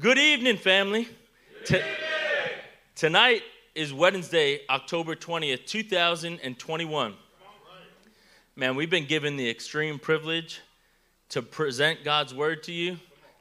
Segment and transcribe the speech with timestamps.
[0.00, 1.06] Good evening, family.
[1.66, 1.78] T-
[2.94, 3.42] tonight
[3.74, 7.14] is Wednesday, October 20th, 2021.
[8.56, 10.62] Man, we've been given the extreme privilege
[11.28, 12.96] to present God's word to you.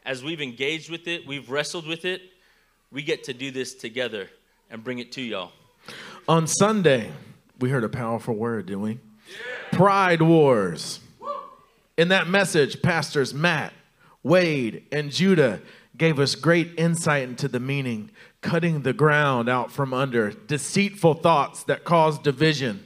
[0.05, 2.21] As we've engaged with it, we've wrestled with it,
[2.91, 4.29] we get to do this together
[4.69, 5.53] and bring it to y'all.
[6.27, 7.11] On Sunday,
[7.59, 8.99] we heard a powerful word, didn't we?
[9.71, 10.99] Pride wars.
[11.97, 13.71] In that message, pastors Matt,
[14.21, 15.61] Wade, and Judah
[16.01, 18.09] gave us great insight into the meaning,
[18.41, 22.83] cutting the ground out from under, deceitful thoughts that cause division.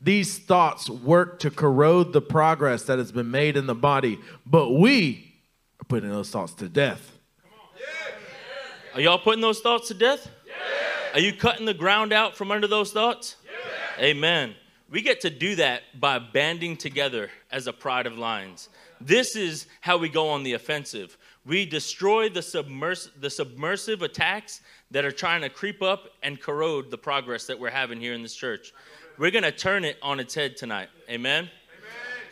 [0.00, 4.70] These thoughts work to corrode the progress that has been made in the body, but
[4.70, 5.32] we
[5.80, 7.16] are putting those thoughts to death.
[8.94, 10.28] Are y'all putting those thoughts to death?
[11.14, 13.36] Are you cutting the ground out from under those thoughts?
[14.00, 14.56] Amen.
[14.90, 18.70] We get to do that by banding together as a pride of lions.
[19.00, 21.16] This is how we go on the offensive.
[21.46, 26.90] We destroy the, submers- the submersive attacks that are trying to creep up and corrode
[26.90, 28.72] the progress that we're having here in this church.
[29.18, 30.88] We're going to turn it on its head tonight.
[31.08, 31.44] Amen?
[31.44, 31.50] Amen?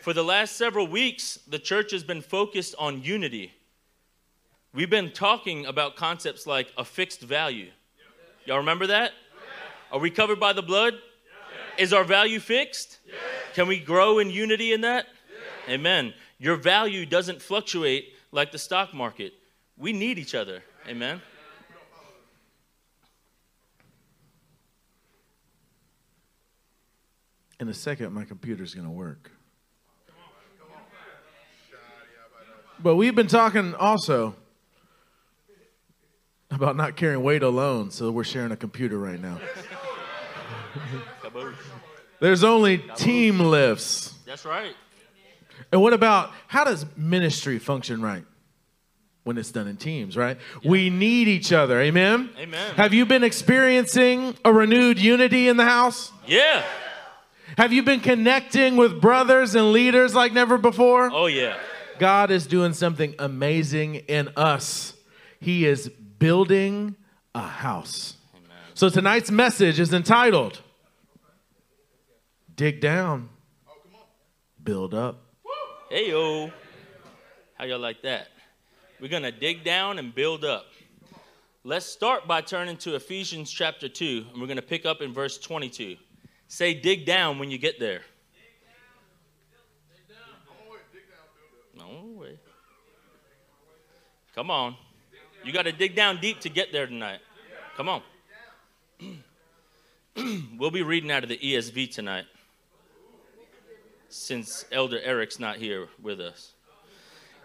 [0.03, 3.53] For the last several weeks, the church has been focused on unity.
[4.75, 7.71] We've been talking about concepts like a fixed value.
[8.45, 9.13] Y'all remember that?
[9.91, 10.95] Are we covered by the blood?
[11.79, 12.99] Is our value fixed?
[13.55, 15.07] Can we grow in unity in that?
[15.69, 16.13] Amen.
[16.39, 19.33] Your value doesn't fluctuate like the stock market.
[19.77, 20.63] We need each other.
[20.87, 21.21] Amen.
[27.61, 29.33] In a second, my computer's going to work.
[32.81, 34.37] But we've been talking also
[36.51, 39.41] about not carrying weight alone, so we're sharing a computer right now.
[42.21, 44.15] There's only team lifts.
[44.25, 44.75] That's right.
[45.73, 48.25] And what about how does ministry function right?
[49.25, 50.39] When it's done in teams, right?
[50.63, 50.71] Yeah.
[50.71, 51.81] We need each other.
[51.81, 52.31] Amen?
[52.39, 52.75] Amen.
[52.77, 56.11] Have you been experiencing a renewed unity in the house?
[56.27, 56.65] Yeah.
[57.59, 61.11] Have you been connecting with brothers and leaders like never before?
[61.13, 61.59] Oh, yeah.
[61.99, 64.95] God is doing something amazing in us.
[65.41, 66.97] He is building
[67.35, 68.17] a house.
[68.35, 68.57] Amen.
[68.75, 70.61] So tonight's message is entitled
[72.55, 73.29] Dig Down,
[73.69, 73.73] oh,
[74.63, 75.28] Build Up.
[75.91, 76.53] Hey, yo.
[77.55, 78.29] How y'all like that?
[79.01, 80.67] We're going to dig down and build up.
[81.65, 85.15] Let's start by turning to Ephesians chapter 2, and we're going to pick up in
[85.15, 85.97] verse 22.
[86.47, 88.03] Say, dig down when you get there.
[91.75, 92.39] No way.
[94.35, 94.77] Come on.
[95.43, 97.21] You got to dig down deep to get there tonight.
[97.79, 98.03] Come on.
[100.59, 102.27] we'll be reading out of the ESV tonight
[104.09, 106.53] since Elder Eric's not here with us.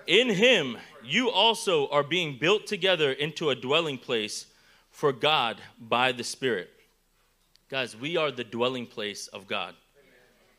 [0.08, 4.48] In him, you also are being built together into a dwelling place
[4.90, 6.70] for God by the Spirit.
[7.70, 9.76] Guys, we are the dwelling place of God.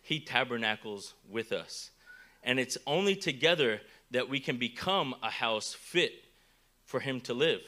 [0.03, 1.91] He tabernacles with us.
[2.43, 6.13] And it's only together that we can become a house fit
[6.85, 7.61] for Him to live.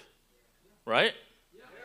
[0.85, 1.13] Right?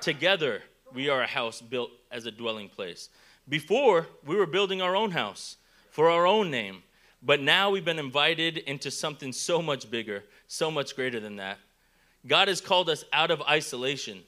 [0.01, 0.61] Together,
[0.94, 3.09] we are a house built as a dwelling place.
[3.47, 5.57] Before, we were building our own house
[5.91, 6.81] for our own name.
[7.22, 11.59] But now we've been invited into something so much bigger, so much greater than that.
[12.25, 14.22] God has called us out of isolation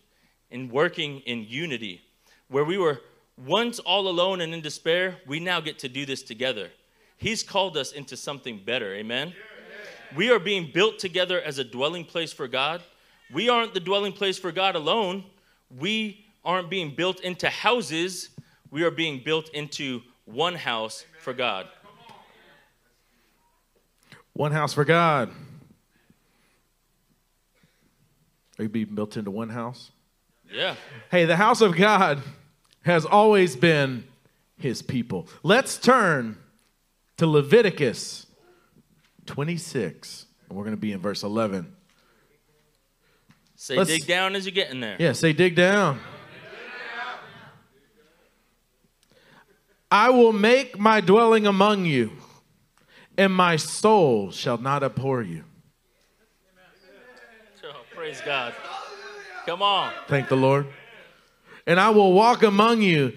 [0.51, 2.01] and working in unity.
[2.50, 3.01] Where we were
[3.38, 6.69] once all alone and in despair, we now get to do this together.
[7.18, 8.94] He's called us into something better.
[8.94, 9.34] Amen?
[10.16, 12.81] We are being built together as a dwelling place for God.
[13.34, 15.24] We aren't the dwelling place for God alone.
[15.75, 18.30] We aren't being built into houses.
[18.69, 21.67] We are being built into one house for God.
[24.34, 25.31] One house for God.
[28.59, 29.91] Are you being built into one house?
[30.51, 30.75] Yeah.
[31.09, 32.22] Hey, the house of God
[32.83, 34.03] has always been
[34.57, 35.28] his people.
[35.41, 36.38] Let's turn
[37.17, 38.28] to Leviticus
[39.25, 41.73] 26, and we're going to be in verse 11.
[43.56, 44.97] Say, Let's, dig down as you're getting there.
[45.00, 46.00] Yeah, say, dig down.
[49.94, 52.13] I will make my dwelling among you,
[53.16, 55.44] and my soul shall not abhor you.
[57.63, 58.56] Oh, praise God.
[59.45, 59.94] Come on.
[60.07, 60.66] Thank the Lord.
[61.68, 63.13] And I will walk among you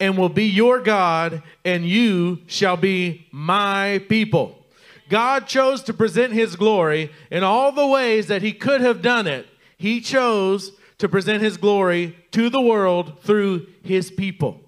[0.00, 4.66] and will be your God, and you shall be my people.
[5.08, 9.28] God chose to present his glory in all the ways that he could have done
[9.28, 9.46] it.
[9.78, 14.60] He chose to present his glory to the world through his people.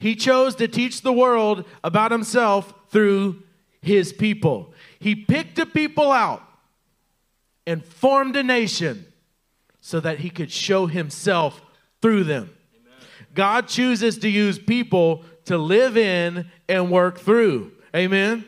[0.00, 3.42] He chose to teach the world about himself through
[3.82, 4.72] his people.
[4.98, 6.42] He picked a people out
[7.66, 9.04] and formed a nation
[9.80, 11.62] so that he could show himself
[12.00, 12.50] through them.
[13.34, 17.72] God chooses to use people to live in and work through.
[17.94, 18.44] Amen.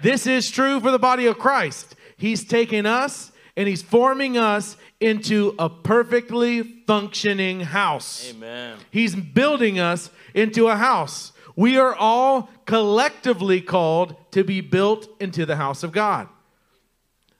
[0.00, 1.96] This is true for the body of Christ.
[2.16, 8.30] He's taken us and he's forming us into a perfectly functioning house.
[8.30, 8.78] Amen.
[8.90, 11.32] He's building us into a house.
[11.56, 16.28] We are all collectively called to be built into the house of God.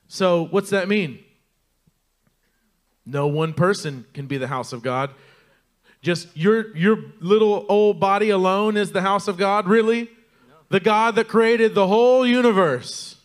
[0.08, 1.18] So, what's that mean?
[3.04, 5.10] No one person can be the house of God.
[6.00, 10.04] Just your your little old body alone is the house of God, really?
[10.48, 10.54] No.
[10.70, 13.16] The God that created the whole universe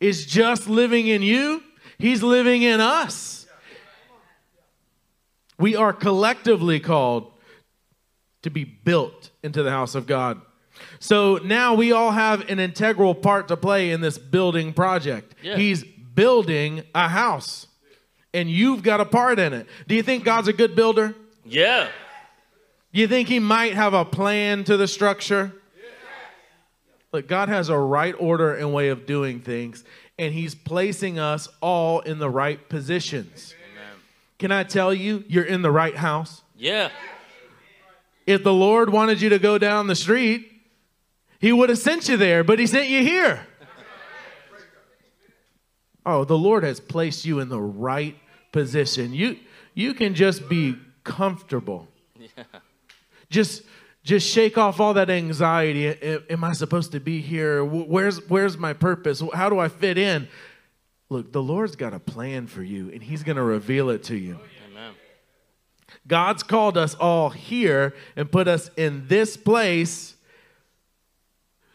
[0.00, 1.62] is just living in you.
[2.02, 3.46] He's living in us.
[5.56, 7.32] We are collectively called
[8.42, 10.40] to be built into the house of God.
[10.98, 15.36] So now we all have an integral part to play in this building project.
[15.44, 15.56] Yeah.
[15.56, 17.68] He's building a house,
[18.34, 19.68] and you've got a part in it.
[19.86, 21.14] Do you think God's a good builder?
[21.44, 21.88] Yeah.
[22.92, 25.52] Do you think He might have a plan to the structure?
[27.12, 29.84] But God has a right order and way of doing things,
[30.22, 33.54] and He's placing us all in the right positions.
[33.72, 34.00] Amen.
[34.38, 36.42] Can I tell you, you're in the right house?
[36.56, 36.90] Yeah.
[38.24, 40.48] If the Lord wanted you to go down the street,
[41.40, 43.46] He would have sent you there, but He sent you here.
[46.06, 48.16] Oh, the Lord has placed you in the right
[48.52, 49.14] position.
[49.14, 49.38] You
[49.74, 51.88] you can just be comfortable.
[52.36, 52.44] Yeah.
[53.30, 53.62] Just
[54.04, 55.88] just shake off all that anxiety.
[56.28, 57.64] Am I supposed to be here?
[57.64, 59.22] Where's where's my purpose?
[59.32, 60.28] How do I fit in?
[61.08, 64.16] Look, the Lord's got a plan for you and he's going to reveal it to
[64.16, 64.38] you.
[66.06, 70.16] God's called us all here and put us in this place.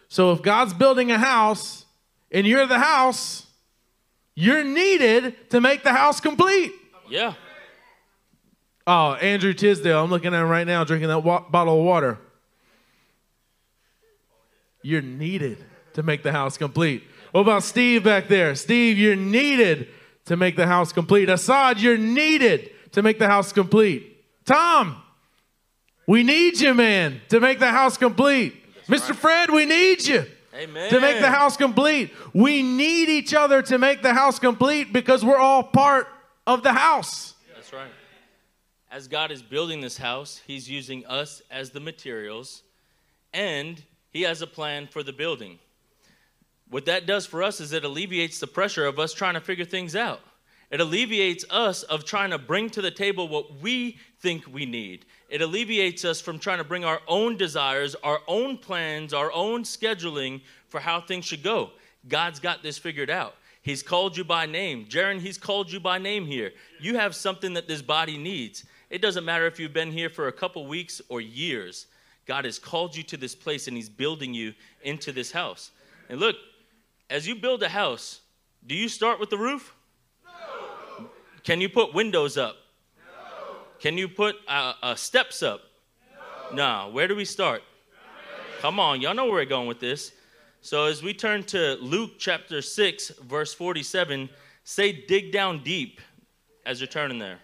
[0.09, 1.85] So if God's building a house
[2.31, 3.45] and you're the house,
[4.35, 6.73] you're needed to make the house complete.
[7.09, 7.35] Yeah.
[8.89, 12.17] Oh, Andrew Tisdale, I'm looking at him right now drinking that wa- bottle of water.
[14.81, 15.57] You're needed
[15.93, 17.03] to make the house complete.
[17.33, 18.55] What about Steve back there?
[18.55, 19.89] Steve, you're needed
[20.25, 21.27] to make the house complete.
[21.27, 24.23] Assad, you're needed to make the house complete.
[24.45, 25.01] Tom,
[26.07, 28.55] we need you, man, to make the house complete.
[28.87, 29.09] That's Mr.
[29.09, 29.19] Right.
[29.19, 30.25] Fred, we need you.
[30.55, 30.89] Amen.
[30.89, 32.13] To make the house complete.
[32.33, 36.07] We need each other to make the house complete because we're all part
[36.47, 37.33] of the house.
[37.53, 37.89] That's right.
[38.89, 42.63] As God is building this house, He's using us as the materials,
[43.33, 45.59] and He has a plan for the building.
[46.69, 49.65] What that does for us is it alleviates the pressure of us trying to figure
[49.65, 50.21] things out.
[50.71, 55.05] It alleviates us of trying to bring to the table what we think we need.
[55.29, 59.63] It alleviates us from trying to bring our own desires, our own plans, our own
[59.63, 61.71] scheduling for how things should go.
[62.07, 63.35] God's got this figured out.
[63.61, 64.85] He's called you by name.
[64.85, 66.53] Jaron, he's called you by name here.
[66.79, 68.63] You have something that this body needs.
[68.89, 71.87] It doesn't matter if you've been here for a couple weeks or years.
[72.25, 74.53] God has called you to this place and he's building you
[74.83, 75.71] into this house.
[76.09, 76.35] And look,
[77.09, 78.21] as you build a house,
[78.65, 79.73] do you start with the roof?
[80.25, 81.09] No.
[81.43, 82.57] Can you put windows up?
[82.97, 83.55] No.
[83.79, 85.61] Can you put uh, uh, steps up?
[86.51, 86.85] No.
[86.85, 86.89] no.
[86.91, 87.63] Where do we start?
[88.59, 90.13] Come on, y'all know where we're going with this.
[90.61, 94.29] So as we turn to Luke chapter 6, verse 47,
[94.63, 96.01] say dig down deep
[96.65, 97.37] as you're turning there.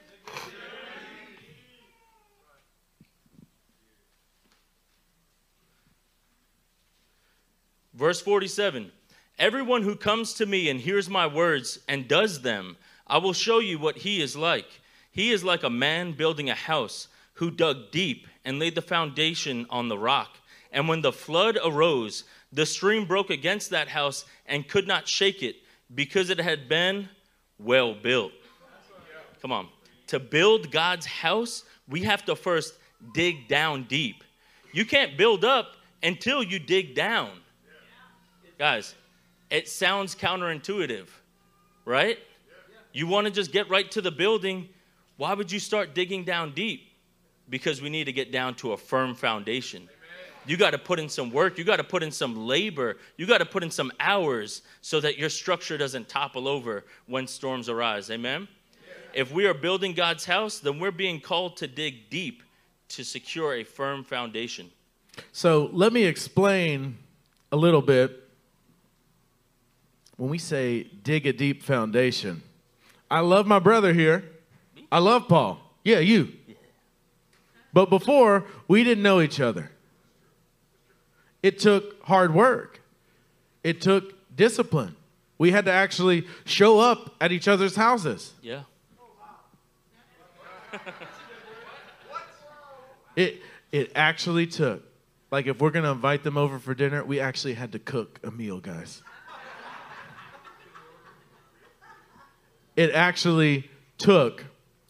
[7.94, 8.92] Verse 47
[9.40, 13.60] Everyone who comes to me and hears my words and does them, I will show
[13.60, 14.82] you what he is like.
[15.12, 19.66] He is like a man building a house who dug deep and laid the foundation
[19.70, 20.38] on the rock.
[20.72, 25.42] And when the flood arose, the stream broke against that house and could not shake
[25.44, 25.58] it
[25.94, 27.10] because it had been
[27.60, 28.32] well built.
[29.42, 29.68] Come on.
[30.08, 32.76] To build God's house, we have to first
[33.14, 34.24] dig down deep.
[34.72, 37.30] You can't build up until you dig down.
[38.64, 38.96] Guys,
[39.50, 41.08] it sounds counterintuitive,
[41.84, 42.18] right?
[42.94, 44.70] You want to just get right to the building.
[45.18, 46.88] Why would you start digging down deep?
[47.50, 49.90] Because we need to get down to a firm foundation.
[50.46, 51.58] You got to put in some work.
[51.58, 52.96] You got to put in some labor.
[53.18, 57.28] You got to put in some hours so that your structure doesn't topple over when
[57.28, 58.10] storms arise.
[58.10, 58.48] Amen?
[59.14, 62.44] If we are building God's house, then we're being called to dig deep
[62.88, 64.72] to secure a firm foundation.
[65.34, 66.98] So let me explain
[67.52, 68.23] a little bit.
[70.18, 72.44] When we say dig a deep foundation,
[73.10, 74.24] I love my brother here.
[74.92, 75.60] I love Paul.
[75.84, 76.34] Yeah, you.
[77.74, 79.72] But before, we didn't know each other.
[81.42, 82.82] It took hard work,
[83.64, 84.96] it took discipline.
[85.38, 88.34] We had to actually show up at each other's houses.
[88.42, 88.62] Yeah.
[93.16, 93.42] it
[93.72, 94.84] it actually took
[95.32, 98.32] like if we're gonna invite them over for dinner, we actually had to cook a
[98.32, 99.02] meal, guys.
[102.76, 104.46] It actually took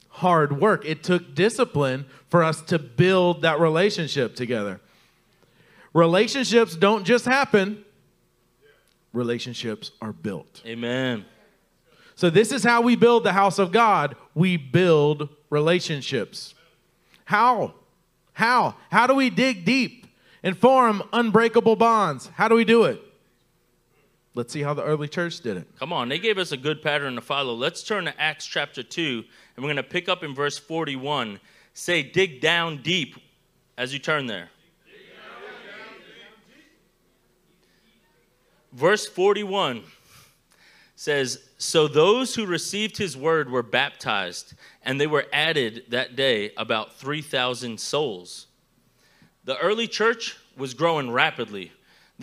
[0.10, 0.86] hard work.
[0.86, 4.80] It took discipline for us to build that relationship together.
[5.94, 7.84] Relationships don't just happen,
[9.14, 10.62] relationships are built.
[10.66, 11.26] Amen.
[12.16, 16.56] So, this is how we build the house of God we build relationships.
[17.26, 17.74] How?
[18.34, 18.76] How?
[18.92, 20.08] How do we dig deep
[20.42, 22.30] and form unbreakable bonds?
[22.36, 23.02] How do we do it?
[24.36, 25.68] Let's see how the early church did it.
[25.78, 27.54] Come on, they gave us a good pattern to follow.
[27.54, 29.24] Let's turn to Acts chapter 2,
[29.56, 31.40] and we're going to pick up in verse 41.
[31.76, 33.16] Say, dig down deep
[33.78, 34.50] as you turn there.
[38.72, 39.84] Verse 41
[40.96, 46.52] says, So those who received his word were baptized, and they were added that day
[46.58, 48.48] about 3,000 souls.
[49.44, 51.72] The early church was growing rapidly.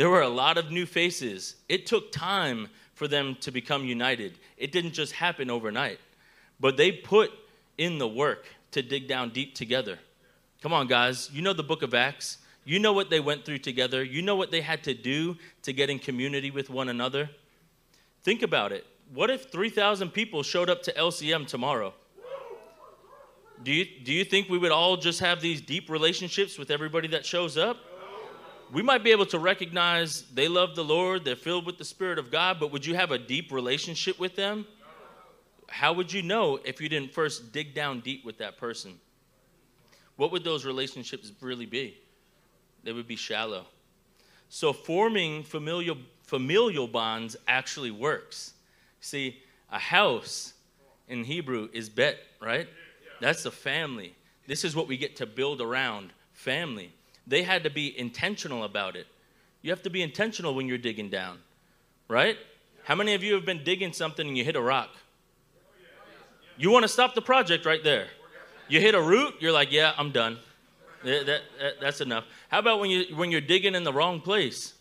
[0.00, 1.56] There were a lot of new faces.
[1.68, 4.38] It took time for them to become united.
[4.56, 5.98] It didn't just happen overnight,
[6.58, 7.30] but they put
[7.76, 9.98] in the work to dig down deep together.
[10.62, 11.28] Come on, guys.
[11.34, 12.38] You know the book of Acts.
[12.64, 14.02] You know what they went through together.
[14.02, 17.28] You know what they had to do to get in community with one another.
[18.22, 18.86] Think about it.
[19.12, 21.92] What if 3,000 people showed up to LCM tomorrow?
[23.62, 27.08] Do you, do you think we would all just have these deep relationships with everybody
[27.08, 27.76] that shows up?
[28.72, 32.18] We might be able to recognize they love the Lord, they're filled with the Spirit
[32.18, 34.66] of God, but would you have a deep relationship with them?
[35.68, 38.98] How would you know if you didn't first dig down deep with that person?
[40.16, 41.96] What would those relationships really be?
[42.84, 43.66] They would be shallow.
[44.48, 48.52] So forming familial familial bonds actually works.
[49.00, 50.52] See, a house
[51.08, 52.68] in Hebrew is bet, right?
[53.20, 54.14] That's a family.
[54.46, 56.92] This is what we get to build around family.
[57.30, 59.06] They had to be intentional about it.
[59.62, 61.38] You have to be intentional when you're digging down,
[62.08, 62.36] right?
[62.82, 64.90] How many of you have been digging something and you hit a rock?
[66.56, 68.08] You want to stop the project right there.
[68.68, 70.38] You hit a root, you're like, yeah, I'm done.
[71.04, 71.42] That, that,
[71.80, 72.24] that's enough.
[72.48, 74.74] How about when, you, when you're digging in the wrong place?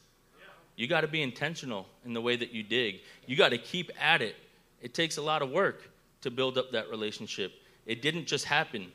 [0.75, 3.01] You got to be intentional in the way that you dig.
[3.27, 4.35] You got to keep at it.
[4.81, 5.87] It takes a lot of work
[6.21, 7.51] to build up that relationship.
[7.85, 8.91] It didn't just happen,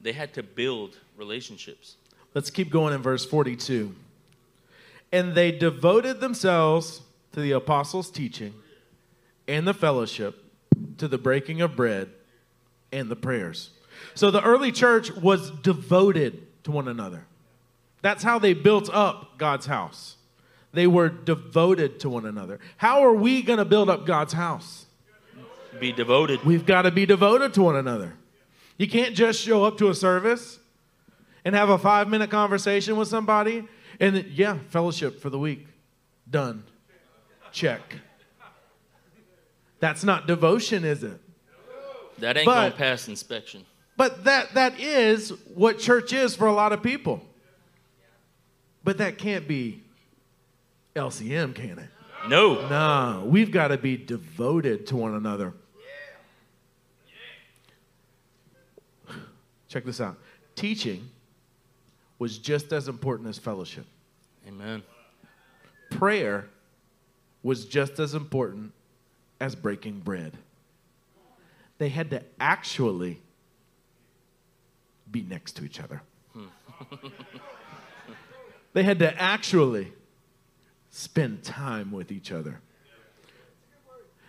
[0.00, 1.96] they had to build relationships.
[2.34, 3.94] Let's keep going in verse 42.
[5.12, 8.54] And they devoted themselves to the apostles' teaching
[9.46, 10.42] and the fellowship,
[10.98, 12.10] to the breaking of bread
[12.90, 13.70] and the prayers.
[14.14, 17.26] So the early church was devoted to one another.
[18.02, 20.16] That's how they built up God's house.
[20.72, 22.58] They were devoted to one another.
[22.76, 24.86] How are we going to build up God's house?
[25.78, 26.44] Be devoted.
[26.44, 28.14] We've got to be devoted to one another.
[28.76, 30.58] You can't just show up to a service
[31.44, 33.66] and have a five minute conversation with somebody
[34.00, 35.66] and, then, yeah, fellowship for the week.
[36.28, 36.64] Done.
[37.52, 37.96] Check.
[39.78, 41.20] That's not devotion, is it?
[42.18, 43.64] That ain't going to pass inspection.
[43.96, 47.22] But that, that is what church is for a lot of people.
[48.82, 49.82] But that can't be
[50.96, 51.88] LCM, can it?
[52.28, 52.68] No.
[52.68, 55.52] No, we've got to be devoted to one another.
[59.68, 60.16] Check this out.
[60.54, 61.08] Teaching
[62.24, 63.84] was just as important as fellowship.
[64.48, 64.82] Amen.
[65.90, 66.46] Prayer
[67.42, 68.72] was just as important
[69.40, 70.32] as breaking bread.
[71.76, 73.20] They had to actually
[75.10, 76.00] be next to each other.
[76.32, 76.46] Hmm.
[78.72, 79.92] they had to actually
[80.88, 82.58] spend time with each other.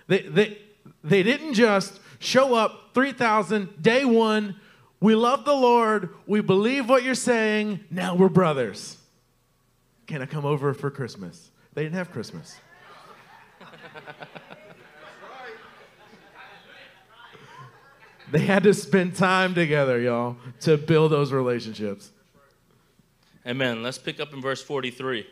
[0.07, 0.57] They, they,
[1.01, 4.59] they didn't just show up 3,000, day one,
[5.05, 8.97] we love the Lord, we believe what you're saying, now we're brothers.
[10.07, 11.51] Can I come over for Christmas?
[11.75, 12.57] They didn't have Christmas.
[18.31, 22.09] they had to spend time together, y'all, to build those relationships.
[23.45, 23.83] Amen.
[23.83, 25.27] Let's pick up in verse 43.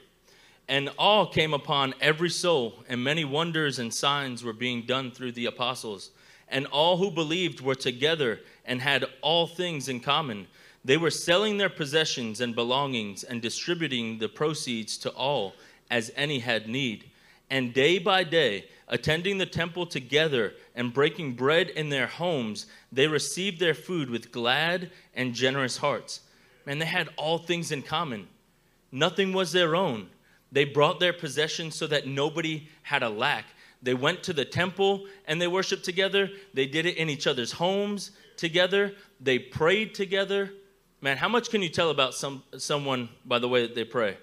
[0.67, 5.31] And awe came upon every soul, and many wonders and signs were being done through
[5.31, 6.11] the apostles.
[6.49, 10.47] And all who believed were together and had all things in common.
[10.85, 15.53] They were selling their possessions and belongings and distributing the proceeds to all
[15.89, 17.05] as any had need.
[17.49, 23.07] And day by day, attending the temple together and breaking bread in their homes, they
[23.07, 26.21] received their food with glad and generous hearts.
[26.65, 28.27] Man, they had all things in common.
[28.91, 30.09] Nothing was their own
[30.53, 33.45] they brought their possessions so that nobody had a lack.
[33.83, 36.29] They went to the temple and they worshiped together.
[36.53, 38.11] They did it in each other's homes.
[38.37, 40.51] together, they prayed together.
[41.01, 44.17] Man, how much can you tell about some, someone by the way that they pray?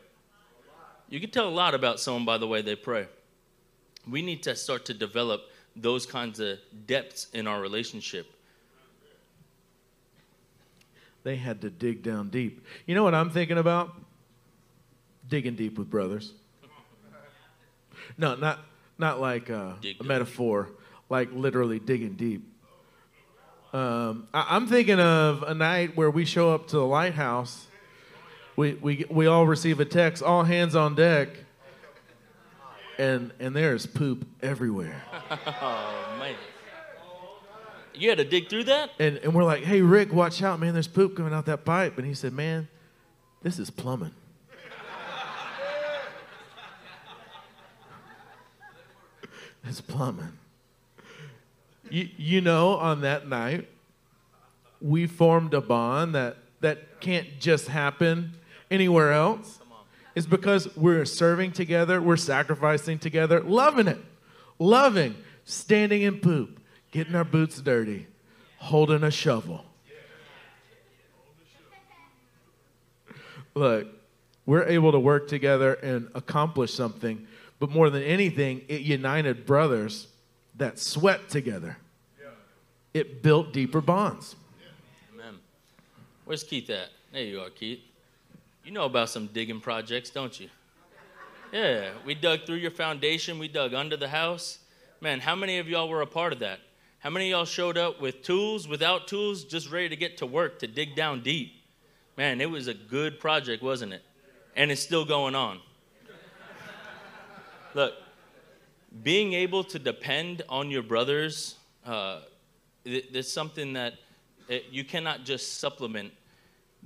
[1.10, 3.06] You can tell a lot about someone by the way they pray.
[4.08, 5.42] We need to start to develop
[5.76, 8.26] those kinds of depths in our relationship.
[11.22, 12.64] They had to dig down deep.
[12.86, 13.94] You know what I'm thinking about?
[15.28, 16.32] Digging deep with brothers.
[18.16, 18.60] No, not
[19.00, 20.68] not like uh, a metaphor,
[21.08, 22.46] like literally digging deep.
[23.72, 27.66] Um, I, am thinking of a night where we show up to the lighthouse.
[28.56, 31.28] We, we, we all receive a text, all hands on deck,
[32.98, 35.02] and, and there's poop everywhere.
[35.30, 36.34] oh, man.
[37.94, 38.90] You had to dig through that?
[38.98, 40.74] And, and we're like, hey, Rick, watch out, man.
[40.74, 41.96] There's poop coming out that pipe.
[41.96, 42.68] And he said, man,
[43.42, 44.14] this is plumbing.
[49.64, 50.38] It's plumbing.
[51.90, 53.68] You, you know, on that night,
[54.80, 58.32] we formed a bond that, that can't just happen
[58.70, 59.58] anywhere else.
[60.14, 63.98] It's because we're serving together, we're sacrificing together, loving it,
[64.58, 68.06] loving, standing in poop, getting our boots dirty,
[68.58, 69.64] holding a shovel.
[73.54, 73.88] Look,
[74.46, 77.26] we're able to work together and accomplish something,
[77.60, 80.08] but more than anything, it united brothers
[80.56, 81.76] that sweat together.
[82.92, 84.34] It built deeper bonds.
[85.14, 85.38] Amen.
[86.24, 86.88] Where's Keith at?
[87.12, 87.78] There you are, Keith.
[88.64, 90.48] You know about some digging projects, don't you?
[91.52, 94.58] Yeah, we dug through your foundation, we dug under the house.
[95.00, 96.60] Man, how many of y'all were a part of that?
[96.98, 100.26] How many of y'all showed up with tools, without tools, just ready to get to
[100.26, 101.52] work to dig down deep?
[102.16, 104.02] Man, it was a good project, wasn't it?
[104.54, 105.60] And it's still going on.
[107.74, 107.94] Look,
[109.02, 112.20] being able to depend on your brothers, uh,
[112.84, 113.94] there's something that
[114.48, 116.12] it, you cannot just supplement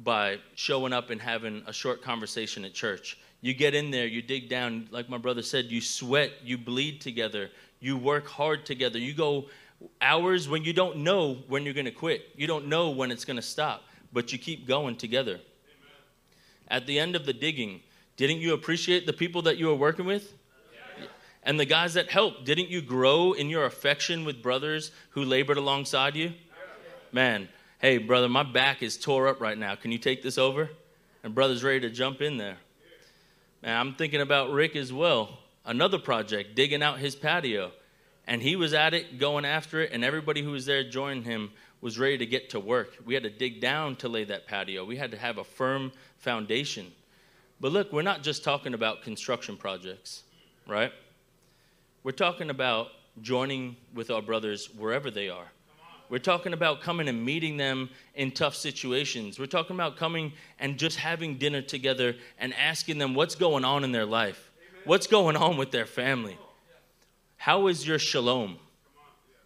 [0.02, 3.18] by showing up and having a short conversation at church.
[3.40, 7.00] You get in there, you dig down, like my brother said, you sweat, you bleed
[7.00, 9.46] together, you work hard together, you go
[10.00, 12.28] hours when you don't know when you're going to quit.
[12.36, 15.32] You don't know when it's going to stop, but you keep going together.
[15.32, 15.42] Amen.
[16.68, 17.80] At the end of the digging,
[18.16, 20.34] didn't you appreciate the people that you were working with?
[21.44, 25.58] And the guys that helped, didn't you grow in your affection with brothers who labored
[25.58, 26.32] alongside you?
[27.12, 29.74] Man, hey, brother, my back is tore up right now.
[29.74, 30.70] Can you take this over?
[31.22, 32.56] And brother's ready to jump in there.
[33.62, 35.38] Man, I'm thinking about Rick as well.
[35.64, 37.70] Another project, digging out his patio
[38.26, 41.50] and he was at it, going after it, and everybody who was there joining him
[41.80, 42.96] was ready to get to work.
[43.04, 45.92] We had to dig down to lay that patio, we had to have a firm
[46.18, 46.92] foundation.
[47.60, 50.22] But look, we're not just talking about construction projects,
[50.66, 50.92] right?
[52.04, 52.88] We're talking about
[53.22, 55.46] joining with our brothers wherever they are.
[56.10, 59.38] We're talking about coming and meeting them in tough situations.
[59.38, 63.84] We're talking about coming and just having dinner together and asking them what's going on
[63.84, 64.52] in their life,
[64.84, 66.36] what's going on with their family.
[67.38, 68.58] How is your shalom?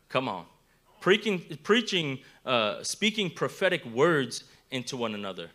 [0.08, 0.44] Come on.
[1.00, 4.42] Preaching, preaching uh, speaking prophetic words
[4.72, 5.48] into one another.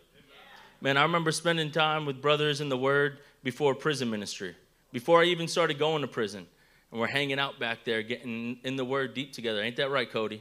[0.80, 4.56] Man, I remember spending time with brothers in the Word before prison ministry,
[4.90, 6.46] before I even started going to prison.
[6.94, 9.60] And we're hanging out back there, getting in the Word deep together.
[9.60, 10.40] Ain't that right, Cody?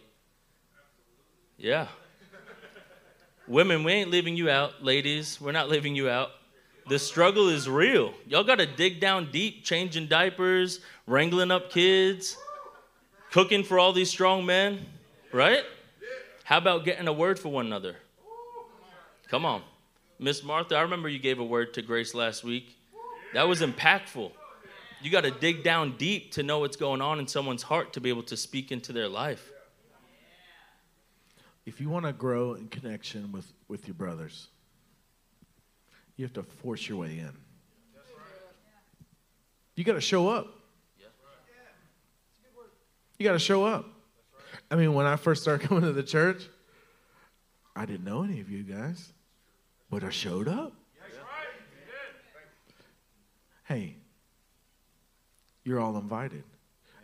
[1.57, 1.87] Yeah.
[3.47, 4.83] Women, we ain't leaving you out.
[4.83, 6.29] Ladies, we're not leaving you out.
[6.87, 8.13] The struggle is real.
[8.27, 12.37] Y'all got to dig down deep, changing diapers, wrangling up kids,
[13.31, 14.85] cooking for all these strong men,
[15.31, 15.63] right?
[16.43, 17.95] How about getting a word for one another?
[19.27, 19.63] Come on.
[20.19, 22.75] Miss Martha, I remember you gave a word to Grace last week.
[23.33, 24.33] That was impactful.
[25.03, 28.01] You got to dig down deep to know what's going on in someone's heart to
[28.01, 29.51] be able to speak into their life.
[31.65, 34.47] If you want to grow in connection with, with your brothers,
[36.15, 37.31] you have to force your way in.
[39.75, 40.47] You got to show up.
[43.19, 43.85] You got to show up.
[44.71, 46.43] I mean, when I first started coming to the church,
[47.75, 49.11] I didn't know any of you guys,
[49.89, 50.73] but I showed up.
[53.65, 53.95] Hey,
[55.63, 56.43] you're all invited.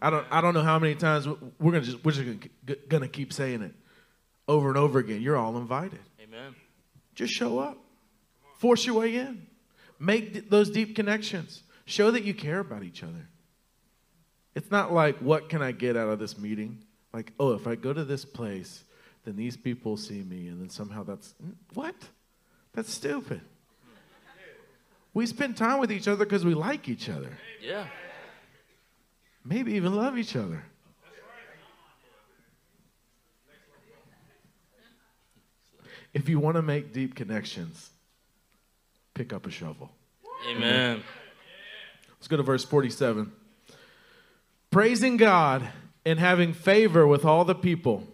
[0.02, 2.26] I don't, I don't know how many times we're gonna just we're just
[2.66, 3.74] gonna, gonna keep saying it
[4.48, 5.22] over and over again.
[5.22, 6.00] You're all invited.
[6.22, 6.56] Amen.
[7.16, 7.78] Just show up.
[8.58, 9.46] Force your way in.
[10.00, 11.64] Make those deep connections.
[11.86, 13.28] Show that you care about each other.
[14.56, 16.84] It's not like, what can I get out of this meeting?
[17.14, 18.84] Like, oh, if I go to this place,
[19.26, 21.34] then these people see me, and then somehow that's
[21.74, 21.96] what?
[22.74, 23.42] That's stupid.
[25.14, 27.38] We spend time with each other because we like each other.
[27.62, 27.88] Yeah.
[29.44, 30.64] Maybe even love each other.
[36.14, 37.92] if you want to make deep connections,
[39.14, 39.92] pick up a shovel.
[40.50, 41.04] Amen.
[42.18, 43.32] Let's go to verse 47.
[44.72, 45.68] Praising God
[46.06, 48.08] and having favor with all the people,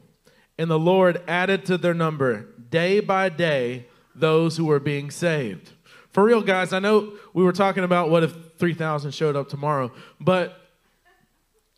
[0.57, 5.71] and the Lord added to their number day by day those who were being saved.
[6.11, 9.91] For real, guys, I know we were talking about what if 3,000 showed up tomorrow,
[10.19, 10.64] but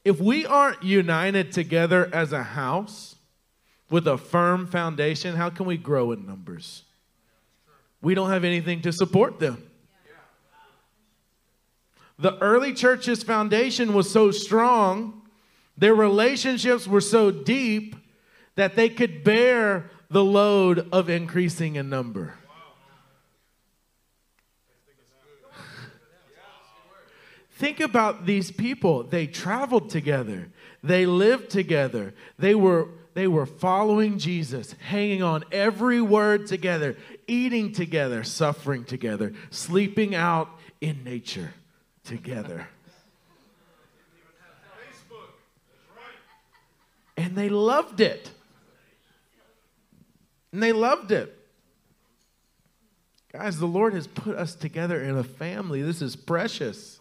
[0.08, 3.17] if we aren't united together as a house
[3.89, 6.84] with a firm foundation, how can we grow in numbers?
[8.02, 9.70] We don't have anything to support them.
[12.17, 15.24] The early church's foundation was so strong,
[15.78, 17.98] their relationships were so deep
[18.56, 22.34] that they could bear the load of increasing in number.
[27.58, 29.02] Think about these people.
[29.02, 30.50] They traveled together.
[30.84, 32.13] They lived together.
[32.38, 39.34] They were they were following Jesus, hanging on every word together, eating together, suffering together,
[39.50, 40.50] sleeping out
[40.82, 41.52] in nature
[42.04, 42.67] together.
[47.17, 48.30] And they loved it.
[50.54, 51.36] And they loved it.
[53.34, 55.82] Guys, the Lord has put us together in a family.
[55.82, 56.96] This is precious.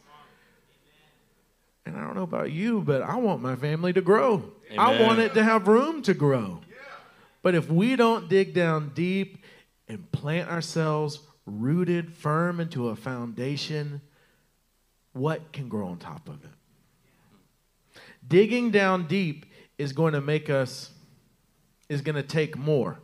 [1.87, 4.53] And I don't know about you, but I want my family to grow.
[4.73, 4.79] Amen.
[4.79, 6.61] I want it to have room to grow.
[7.43, 9.39] But if we don't dig down deep
[9.89, 14.01] and plant ourselves rooted firm into a foundation,
[15.13, 18.01] what can grow on top of it?
[18.27, 19.47] Digging down deep
[19.79, 20.91] is going to make us,
[21.89, 22.99] is going to take more.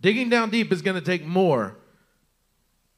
[0.00, 1.76] Digging down deep is going to take more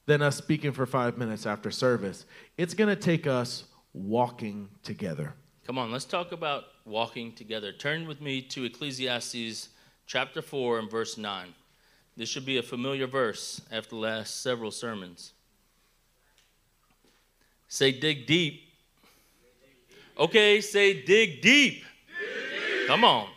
[0.06, 2.24] than us speaking for five minutes after service.
[2.56, 5.34] It's going to take us walking together.
[5.66, 7.72] Come on, let's talk about walking together.
[7.72, 9.68] Turn with me to Ecclesiastes
[10.06, 11.54] chapter 4 and verse 9.
[12.16, 15.32] This should be a familiar verse after the last several sermons.
[17.68, 18.62] Say, dig deep.
[20.18, 21.42] Okay, say, dig deep.
[21.42, 22.88] dig deep.
[22.88, 23.28] Come on.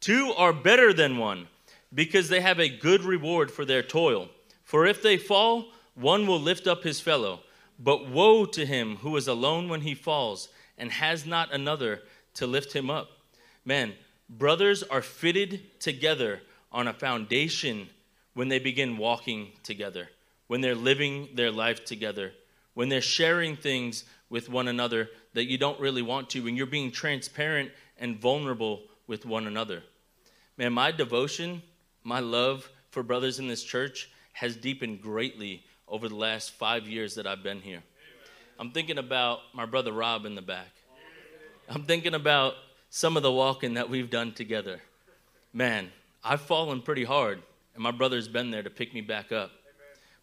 [0.00, 1.48] Two are better than one
[1.92, 4.28] because they have a good reward for their toil.
[4.64, 7.40] For if they fall, one will lift up his fellow.
[7.82, 12.02] But woe to him who is alone when he falls and has not another
[12.34, 13.08] to lift him up.
[13.64, 13.94] Man,
[14.28, 16.40] brothers are fitted together
[16.70, 17.88] on a foundation
[18.34, 20.08] when they begin walking together,
[20.46, 22.32] when they're living their life together,
[22.74, 26.66] when they're sharing things with one another that you don't really want to, when you're
[26.66, 29.82] being transparent and vulnerable with one another.
[30.56, 31.62] Man, my devotion,
[32.04, 37.16] my love for brothers in this church has deepened greatly over the last five years
[37.16, 37.82] that I've been here.
[38.58, 40.70] I'm thinking about my brother Rob in the back.
[41.68, 42.54] I'm thinking about
[42.88, 44.80] some of the walking that we've done together.
[45.52, 45.92] Man,
[46.24, 47.42] I've fallen pretty hard,
[47.74, 49.50] and my brother's been there to pick me back up.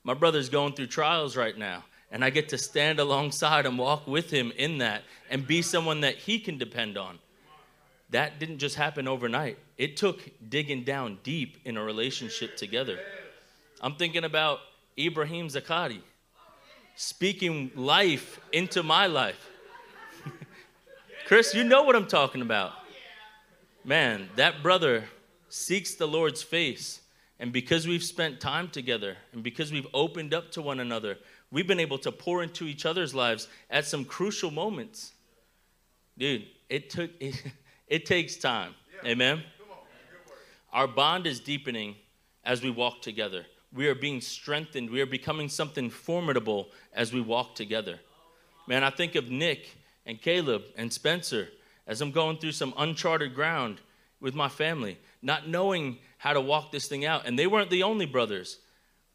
[0.04, 4.08] My brother's going through trials right now, and I get to stand alongside and walk
[4.08, 7.20] with him in that and be someone that he can depend on.
[8.10, 12.98] That didn't just happen overnight, it took digging down deep in a relationship together.
[13.82, 14.62] I'm thinking about
[15.00, 16.02] Ibrahim Zakari
[16.96, 19.50] speaking life into my life.
[21.28, 22.74] Chris, you know what I'm talking about.
[23.86, 25.06] Man, that brother
[25.48, 27.00] seeks the Lord's face.
[27.40, 31.18] And because we've spent time together and because we've opened up to one another,
[31.52, 35.14] we've been able to pour into each other's lives at some crucial moments.
[36.18, 37.42] Dude, it took it,
[37.88, 38.76] it takes time.
[39.06, 39.42] Amen.
[40.74, 41.96] Our bond is deepening
[42.44, 44.90] as we walk together we are being strengthened.
[44.90, 48.00] We are becoming something formidable as we walk together.
[48.68, 51.50] Man, I think of Nick and Caleb and Spencer
[51.88, 53.82] as I'm going through some uncharted ground
[54.20, 57.26] with my family, not knowing how to walk this thing out.
[57.26, 58.60] And they weren't the only brothers,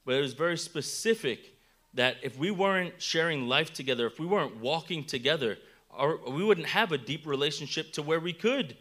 [0.04, 1.54] but it was very specific
[1.94, 5.58] that if we weren't sharing life together, if we weren't walking together,
[5.96, 8.76] or we wouldn't have a deep relationship to where we could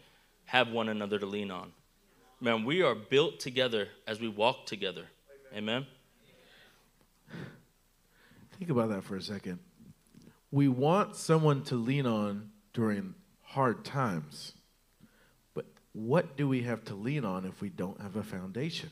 [0.46, 1.72] have one another to lean on.
[2.40, 5.06] Man, we are built together as we walk together.
[5.54, 5.86] Amen.
[8.58, 9.60] Think about that for a second.
[10.50, 14.54] We want someone to lean on during hard times.
[15.54, 18.90] But what do we have to lean on if we don't have a foundation?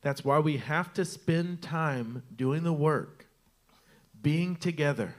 [0.00, 3.26] That's why we have to spend time doing the work,
[4.22, 5.16] being together,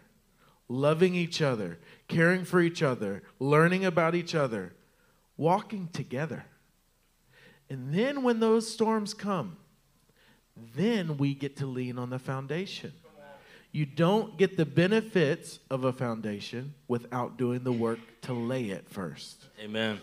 [0.67, 4.73] loving each other, caring for each other, learning about each other,
[5.37, 6.45] walking together.
[7.69, 9.57] And then when those storms come,
[10.75, 12.93] then we get to lean on the foundation.
[13.71, 18.89] You don't get the benefits of a foundation without doing the work to lay it
[18.89, 19.47] first.
[19.61, 20.01] Amen.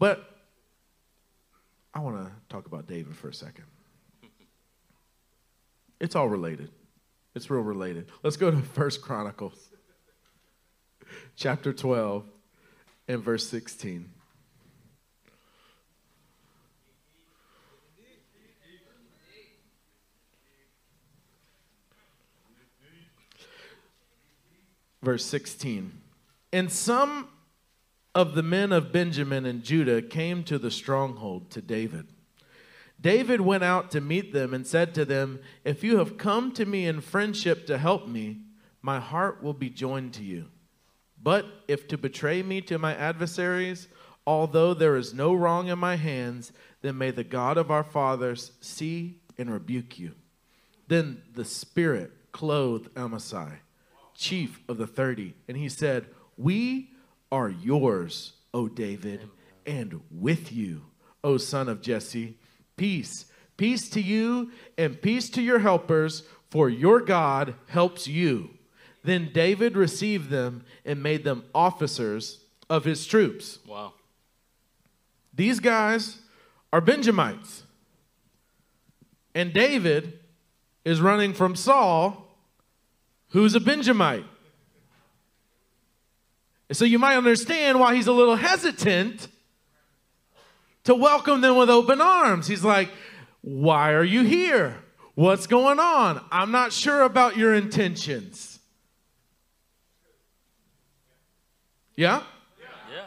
[0.00, 0.28] But
[1.94, 3.66] I want to talk about David for a second.
[6.00, 6.70] It's all related.
[7.36, 8.08] It's real related.
[8.24, 9.70] Let's go to First Chronicles,
[11.36, 12.24] chapter 12,
[13.06, 14.10] and verse 16.
[25.02, 25.92] Verse 16.
[26.52, 27.28] And some
[28.14, 32.08] of the men of Benjamin and Judah came to the stronghold to David.
[33.00, 36.64] David went out to meet them and said to them, If you have come to
[36.64, 38.42] me in friendship to help me,
[38.80, 40.46] my heart will be joined to you.
[41.20, 43.88] But if to betray me to my adversaries,
[44.26, 48.52] although there is no wrong in my hands, then may the God of our fathers
[48.60, 50.12] see and rebuke you.
[50.88, 53.58] Then the Spirit clothed Amasai,
[54.22, 56.06] chief of the thirty, and he said,
[56.38, 56.90] We
[57.30, 59.28] are yours, O David,
[59.66, 60.82] and with you,
[61.24, 62.38] O son of Jesse.
[62.76, 68.50] Peace, peace to you, and peace to your helpers, for your God helps you.
[69.02, 73.58] Then David received them and made them officers of his troops.
[73.66, 73.94] Wow.
[75.34, 76.18] These guys
[76.72, 77.64] are Benjamites.
[79.34, 80.20] And David
[80.84, 82.31] is running from Saul,
[83.32, 84.24] who's a Benjamite.
[86.68, 89.28] And so you might understand why he's a little hesitant
[90.84, 92.46] to welcome them with open arms.
[92.46, 92.90] He's like,
[93.40, 94.76] Why are you here?
[95.14, 96.24] What's going on?
[96.30, 98.58] I'm not sure about your intentions.
[101.94, 102.22] Yeah?
[102.90, 103.06] Yeah.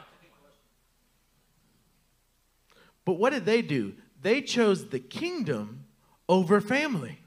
[3.03, 3.95] But what did they do?
[4.21, 5.85] They chose the kingdom
[6.29, 7.19] over family.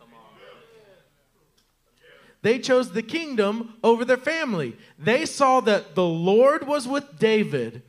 [2.49, 4.75] They chose the kingdom over their family.
[4.99, 7.83] They saw that the Lord was with David.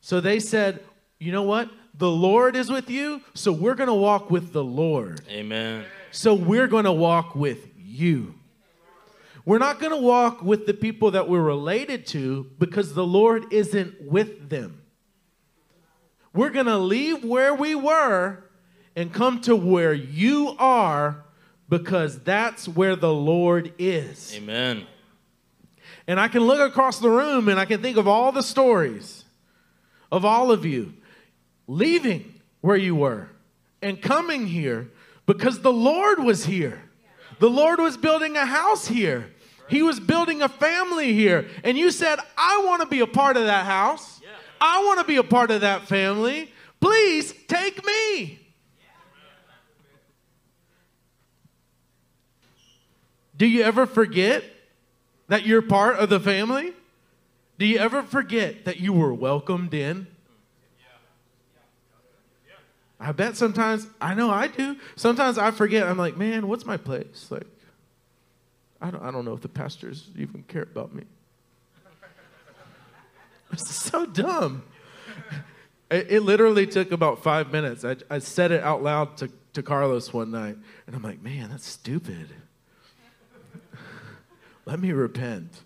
[0.00, 0.82] So they said,
[1.20, 1.70] you know what?
[1.94, 5.20] The Lord is with you, so we're going to walk with the Lord.
[5.30, 5.84] Amen.
[6.10, 8.34] So we're going to walk with you.
[9.44, 13.52] We're not going to walk with the people that we're related to because the Lord
[13.52, 14.82] isn't with them.
[16.34, 18.42] We're going to leave where we were
[18.96, 21.22] and come to where you are
[21.72, 24.34] because that's where the Lord is.
[24.36, 24.86] Amen.
[26.06, 29.24] And I can look across the room and I can think of all the stories
[30.10, 30.92] of all of you
[31.66, 33.30] leaving where you were
[33.80, 34.90] and coming here
[35.24, 36.82] because the Lord was here.
[37.38, 39.30] The Lord was building a house here.
[39.70, 41.48] He was building a family here.
[41.64, 44.20] And you said, I want to be a part of that house.
[44.60, 46.52] I want to be a part of that family.
[46.82, 48.41] Please take me.
[53.36, 54.44] Do you ever forget
[55.28, 56.72] that you're part of the family?
[57.58, 60.06] Do you ever forget that you were welcomed in?
[62.98, 64.76] I bet sometimes, I know I do.
[64.94, 65.88] Sometimes I forget.
[65.88, 67.26] I'm like, man, what's my place?
[67.30, 67.46] Like,
[68.80, 71.04] I don't, I don't know if the pastors even care about me.
[73.52, 74.62] It's so dumb.
[75.90, 77.84] It, it literally took about five minutes.
[77.84, 81.50] I, I said it out loud to, to Carlos one night, and I'm like, man,
[81.50, 82.28] that's stupid.
[84.64, 85.62] Let me repent.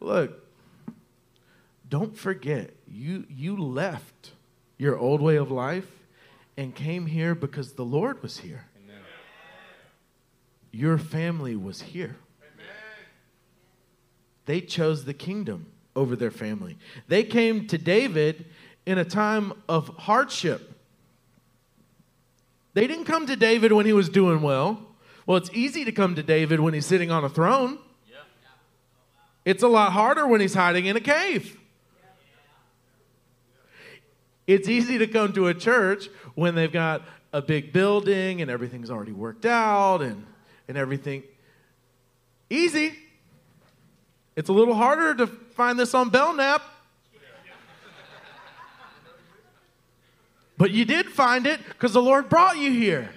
[0.00, 0.42] Look,
[1.88, 4.32] don't forget, you, you left
[4.78, 5.88] your old way of life
[6.56, 8.66] and came here because the Lord was here.
[8.84, 9.00] Amen.
[10.70, 12.16] Your family was here.
[14.46, 16.78] They chose the kingdom over their family.
[17.08, 18.46] They came to David
[18.86, 20.72] in a time of hardship.
[22.74, 24.80] They didn't come to David when he was doing well.
[25.26, 27.78] Well, it's easy to come to David when he's sitting on a throne.
[28.08, 28.18] Yeah.
[29.44, 31.58] It's a lot harder when he's hiding in a cave.
[34.46, 38.90] It's easy to come to a church when they've got a big building and everything's
[38.90, 40.24] already worked out and,
[40.68, 41.24] and everything.
[42.48, 42.94] Easy.
[44.36, 46.62] It's a little harder to find this on Belknap.
[50.58, 53.10] But you did find it because the Lord brought you here.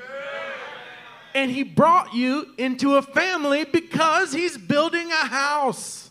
[1.33, 6.09] And He brought you into a family because He's building a house.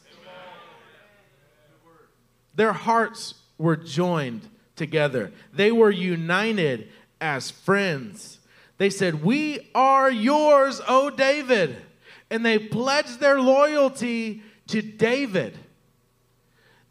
[2.54, 6.88] Their hearts were joined together, they were united
[7.20, 8.38] as friends.
[8.78, 11.76] They said, We are yours, O David.
[12.30, 15.56] And they pledged their loyalty to David.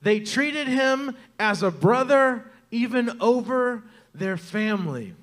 [0.01, 5.13] They treated him as a brother, even over their family.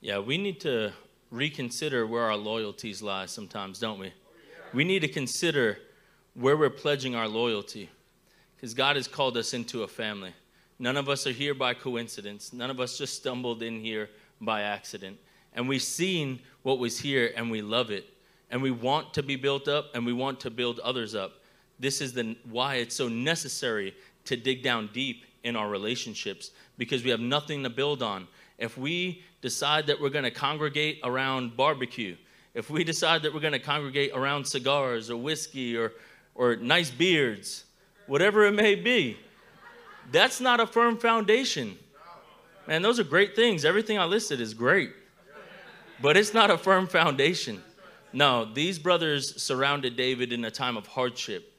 [0.00, 0.92] Yeah, we need to
[1.30, 4.12] reconsider where our loyalties lie sometimes, don't we?
[4.72, 5.78] We need to consider
[6.34, 7.90] where we're pledging our loyalty
[8.56, 10.32] because God has called us into a family.
[10.78, 12.52] None of us are here by coincidence.
[12.52, 15.18] None of us just stumbled in here by accident.
[15.54, 18.06] And we've seen what was here and we love it.
[18.50, 21.42] And we want to be built up and we want to build others up.
[21.78, 27.02] This is the, why it's so necessary to dig down deep in our relationships because
[27.04, 28.26] we have nothing to build on.
[28.58, 32.16] If we decide that we're going to congregate around barbecue,
[32.54, 35.92] if we decide that we're going to congregate around cigars or whiskey or,
[36.34, 37.64] or nice beards,
[38.06, 39.16] whatever it may be,
[40.10, 41.78] that's not a firm foundation.
[42.66, 43.64] Man, those are great things.
[43.64, 44.90] Everything I listed is great,
[46.02, 47.62] but it's not a firm foundation.
[48.12, 51.52] No, these brothers surrounded David in a time of hardship.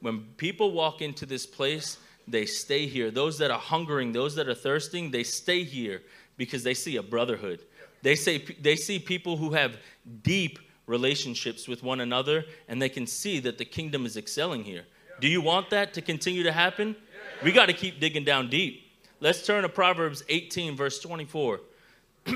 [0.00, 1.98] When people walk into this place,
[2.28, 3.12] they stay here.
[3.12, 6.02] Those that are hungering, those that are thirsting, they stay here
[6.36, 7.60] because they see a brotherhood.
[8.02, 9.78] They, say, they see people who have
[10.22, 14.84] deep relationships with one another and they can see that the kingdom is excelling here.
[15.20, 16.94] Do you want that to continue to happen?
[17.42, 18.82] We got to keep digging down deep.
[19.20, 21.60] Let's turn to Proverbs 18, verse 24.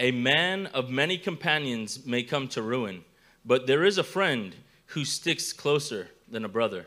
[0.00, 3.04] A man of many companions may come to ruin,
[3.44, 4.54] but there is a friend
[4.86, 6.86] who sticks closer than a brother.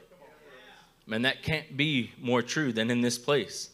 [1.05, 3.69] Man, that can't be more true than in this place.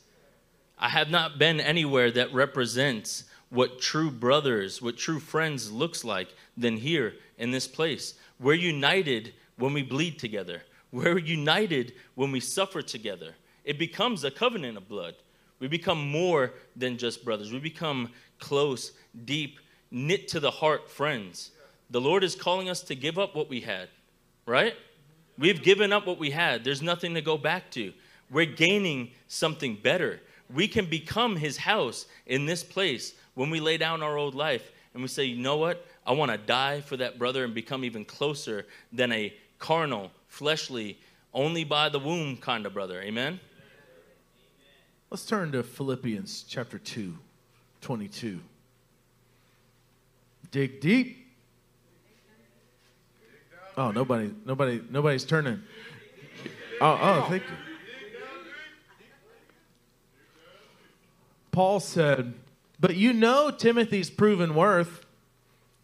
[0.78, 6.34] I have not been anywhere that represents what true brothers, what true friends looks like
[6.58, 8.16] than here in this place.
[8.40, 10.64] We're united when we bleed together.
[10.92, 13.36] We're united when we suffer together.
[13.64, 15.16] It becomes a covenant of blood.
[15.60, 17.52] We become more than just brothers.
[17.52, 18.92] We become close,
[19.26, 21.52] deep, knit to the heart friends.
[21.94, 23.88] The Lord is calling us to give up what we had,
[24.48, 24.74] right?
[25.38, 26.64] We've given up what we had.
[26.64, 27.94] There's nothing to go back to.
[28.32, 30.20] We're gaining something better.
[30.52, 34.72] We can become His house in this place when we lay down our old life
[34.96, 35.86] and we say, you know what?
[36.04, 40.98] I want to die for that brother and become even closer than a carnal, fleshly,
[41.32, 43.04] only by the womb kind of brother.
[43.04, 43.40] Amen?
[45.12, 47.16] Let's turn to Philippians chapter 2,
[47.82, 48.40] 22.
[50.50, 51.23] Dig deep.
[53.76, 55.62] Oh, nobody, nobody, nobody's turning.
[56.80, 57.56] Oh, oh, thank you.
[61.52, 62.34] Paul said,
[62.80, 65.06] But you know Timothy's proven worth,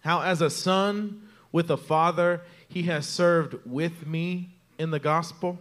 [0.02, 5.60] how as a son with a father he has served with me in the gospel.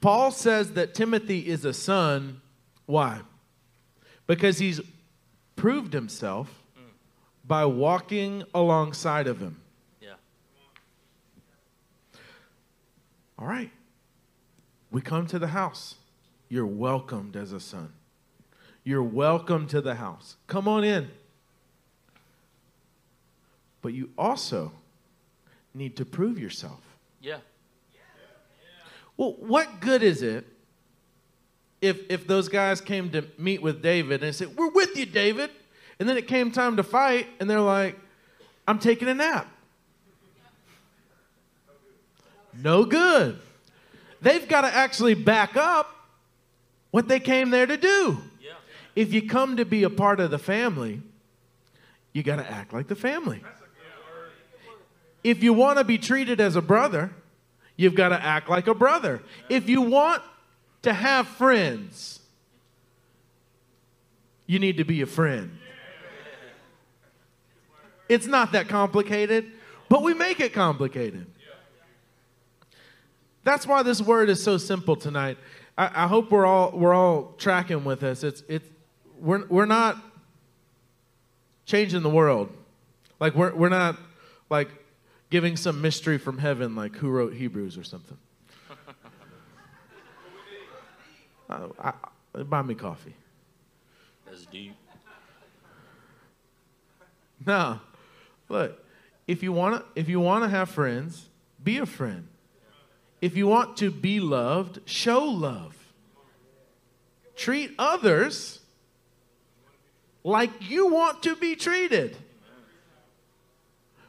[0.00, 2.40] Paul says that Timothy is a son.
[2.86, 3.20] Why?
[4.26, 4.80] Because he's
[5.56, 6.62] proved himself
[7.44, 9.60] by walking alongside of him.
[13.40, 13.70] All right.
[14.90, 15.96] We come to the house.
[16.48, 17.92] You're welcomed as a son.
[18.84, 20.36] You're welcome to the house.
[20.46, 21.10] Come on in.
[23.82, 24.72] But you also
[25.74, 26.80] need to prove yourself.
[27.20, 27.38] Yeah.
[29.16, 30.46] Well, what good is it
[31.80, 35.50] if if those guys came to meet with David and said, "We're with you, David,"
[35.98, 37.98] and then it came time to fight, and they're like,
[38.66, 39.46] "I'm taking a nap."
[42.62, 43.38] No good.
[44.20, 45.94] They've got to actually back up
[46.90, 48.18] what they came there to do.
[48.42, 48.52] Yeah.
[48.94, 51.00] If you come to be a part of the family,
[52.12, 53.42] you got to act like the family.
[55.22, 57.10] If you want to be treated as a brother,
[57.76, 59.22] you've got to act like a brother.
[59.48, 60.22] If you want
[60.82, 62.20] to have friends,
[64.46, 65.58] you need to be a friend.
[68.08, 69.52] It's not that complicated,
[69.88, 71.26] but we make it complicated.
[73.42, 75.38] That's why this word is so simple tonight.
[75.78, 78.22] I, I hope we're all we're all tracking with us.
[78.22, 78.68] It's it's
[79.18, 79.96] we're we're not
[81.64, 82.50] changing the world.
[83.18, 83.96] Like we're we're not
[84.50, 84.68] like
[85.30, 88.18] giving some mystery from heaven, like who wrote Hebrews or something.
[91.48, 91.92] uh, I,
[92.34, 93.14] I, buy me coffee.
[94.26, 94.74] That's deep.
[97.46, 97.80] No,
[98.48, 98.84] look.
[99.26, 101.28] If you want to, if you want to have friends,
[101.62, 102.26] be a friend.
[103.20, 105.76] If you want to be loved, show love.
[107.36, 108.60] Treat others
[110.24, 112.16] like you want to be treated.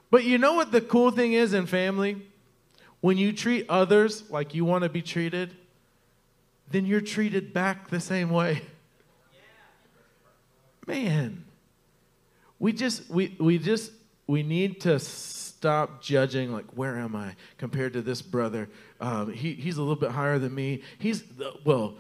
[0.10, 2.22] But you know what the cool thing is in family?
[3.00, 5.56] When you treat others like you want to be treated,
[6.70, 8.62] then you're treated back the same way.
[10.88, 11.46] Man,
[12.60, 13.92] we just we we just
[14.28, 15.00] we need to
[15.62, 18.68] stop judging like where am I compared to this brother?
[19.00, 20.82] Um, he he's a little bit higher than me.
[20.98, 21.96] He's the, well.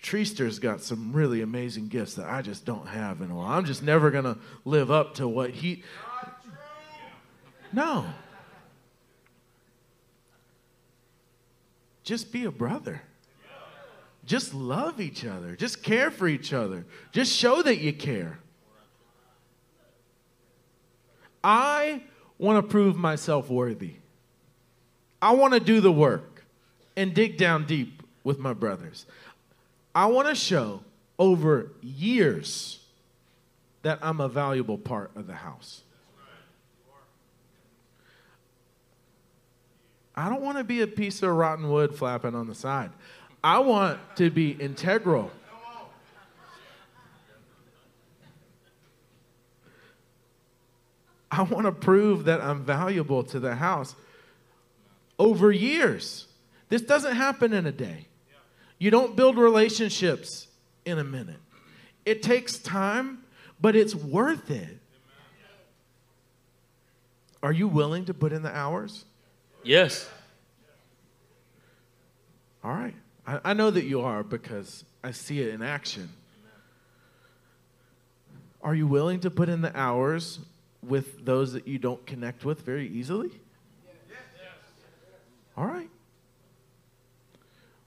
[0.00, 3.82] Treaster's got some really amazing gifts that I just don't have, and well, I'm just
[3.82, 5.82] never gonna live up to what he.
[7.72, 8.06] No.
[12.04, 13.02] Just be a brother.
[14.24, 15.56] Just love each other.
[15.56, 16.86] Just care for each other.
[17.10, 18.38] Just show that you care.
[21.42, 22.02] I
[22.38, 23.94] want to prove myself worthy.
[25.20, 26.44] I want to do the work
[26.96, 29.06] and dig down deep with my brothers.
[29.94, 30.82] I want to show
[31.18, 32.80] over years
[33.82, 35.82] that I'm a valuable part of the house.
[40.14, 42.90] I don't want to be a piece of rotten wood flapping on the side.
[43.42, 45.30] I want to be integral.
[51.30, 53.94] I want to prove that I'm valuable to the house
[55.18, 56.26] over years.
[56.68, 58.06] This doesn't happen in a day.
[58.78, 60.46] You don't build relationships
[60.84, 61.40] in a minute.
[62.06, 63.24] It takes time,
[63.60, 64.78] but it's worth it.
[67.42, 69.04] Are you willing to put in the hours?
[69.62, 70.08] Yes.
[72.64, 72.94] All right.
[73.26, 76.08] I, I know that you are because I see it in action.
[78.62, 80.40] Are you willing to put in the hours
[80.88, 83.30] with those that you don't connect with very easily?
[85.56, 85.90] All right.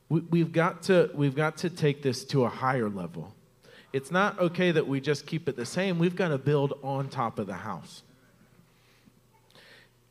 [0.09, 3.33] We, we've, got to, we've got to take this to a higher level.
[3.93, 5.99] It's not okay that we just keep it the same.
[5.99, 8.03] We've got to build on top of the house.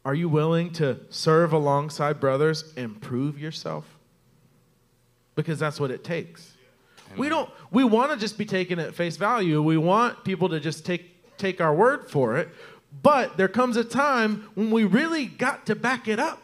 [0.04, 3.84] Are you willing to serve alongside brothers and prove yourself?
[5.34, 6.54] Because that's what it takes.
[7.16, 9.60] We don't we want to just be taken at face value.
[9.60, 12.48] We want people to just take take our word for it.
[13.02, 16.42] But there comes a time when we really got to back it up.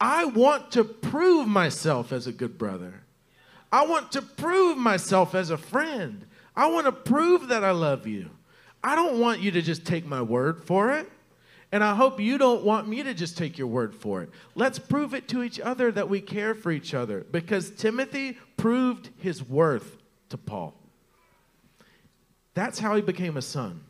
[0.00, 3.02] I want to prove myself as a good brother.
[3.72, 6.26] I want to prove myself as a friend.
[6.54, 8.30] I want to prove that I love you.
[8.82, 11.10] I don't want you to just take my word for it.
[11.72, 14.30] And I hope you don't want me to just take your word for it.
[14.54, 19.10] Let's prove it to each other that we care for each other because Timothy proved
[19.18, 19.96] his worth
[20.28, 20.74] to Paul.
[22.54, 23.80] That's how he became a son.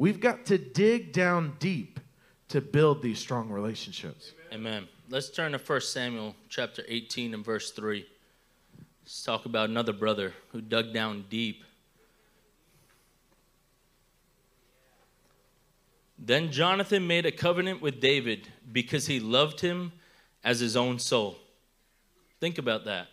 [0.00, 2.00] We've got to dig down deep
[2.48, 4.32] to build these strong relationships.
[4.50, 4.88] Amen.
[5.10, 8.06] Let's turn to 1 Samuel chapter 18 and verse 3.
[9.02, 11.64] Let's talk about another brother who dug down deep.
[16.18, 19.92] Then Jonathan made a covenant with David because he loved him
[20.42, 21.36] as his own soul.
[22.40, 23.08] Think about that.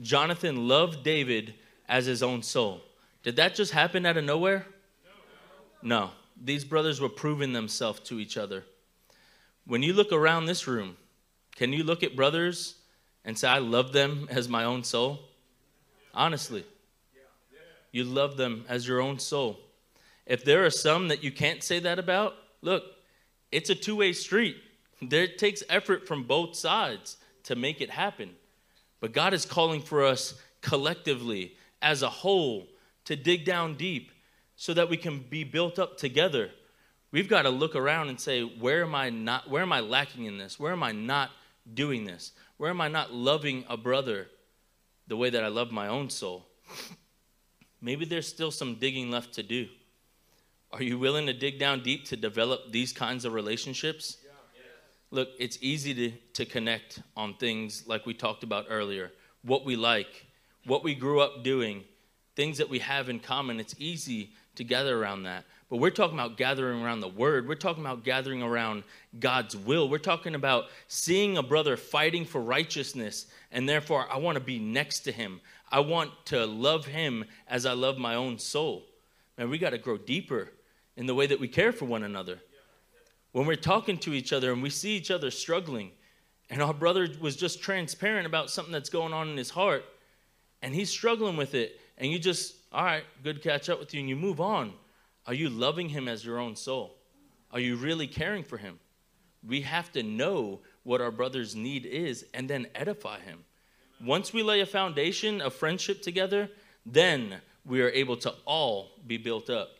[0.00, 1.54] Jonathan loved David
[1.88, 2.80] as his own soul.
[3.22, 4.66] Did that just happen out of nowhere?
[5.82, 6.10] No.
[6.42, 8.64] These brothers were proving themselves to each other.
[9.66, 10.96] When you look around this room,
[11.54, 12.76] can you look at brothers
[13.24, 15.20] and say, I love them as my own soul?
[16.14, 16.64] Honestly.
[17.92, 19.58] You love them as your own soul.
[20.26, 22.84] If there are some that you can't say that about, look,
[23.50, 24.56] it's a two way street.
[25.00, 28.34] There, it takes effort from both sides to make it happen.
[29.00, 32.66] But God is calling for us collectively, as a whole,
[33.04, 34.10] to dig down deep
[34.56, 36.50] so that we can be built up together.
[37.12, 40.24] We've got to look around and say, where am I not where am I lacking
[40.24, 40.58] in this?
[40.58, 41.30] Where am I not
[41.72, 42.32] doing this?
[42.56, 44.28] Where am I not loving a brother
[45.06, 46.46] the way that I love my own soul?
[47.80, 49.68] Maybe there's still some digging left to do.
[50.72, 54.18] Are you willing to dig down deep to develop these kinds of relationships?
[54.24, 54.30] Yeah.
[55.10, 59.76] Look, it's easy to, to connect on things like we talked about earlier what we
[59.76, 60.26] like,
[60.64, 61.84] what we grew up doing,
[62.34, 63.60] things that we have in common.
[63.60, 65.44] It's easy to gather around that.
[65.68, 67.48] But we're talking about gathering around the word.
[67.48, 68.84] We're talking about gathering around
[69.18, 69.88] God's will.
[69.88, 74.58] We're talking about seeing a brother fighting for righteousness, and therefore I want to be
[74.58, 75.40] next to him.
[75.70, 78.84] I want to love him as I love my own soul.
[79.36, 80.52] Man, we got to grow deeper
[80.96, 82.38] in the way that we care for one another.
[83.32, 85.90] When we're talking to each other and we see each other struggling,
[86.48, 89.84] and our brother was just transparent about something that's going on in his heart,
[90.62, 94.00] and he's struggling with it, and you just, all right, good catch up with you,
[94.00, 94.72] and you move on.
[95.26, 96.96] Are you loving him as your own soul?
[97.50, 98.78] Are you really caring for him?
[99.46, 103.44] We have to know what our brother's need is and then edify him.
[104.04, 106.50] Once we lay a foundation of friendship together,
[106.84, 109.70] then we are able to all be built up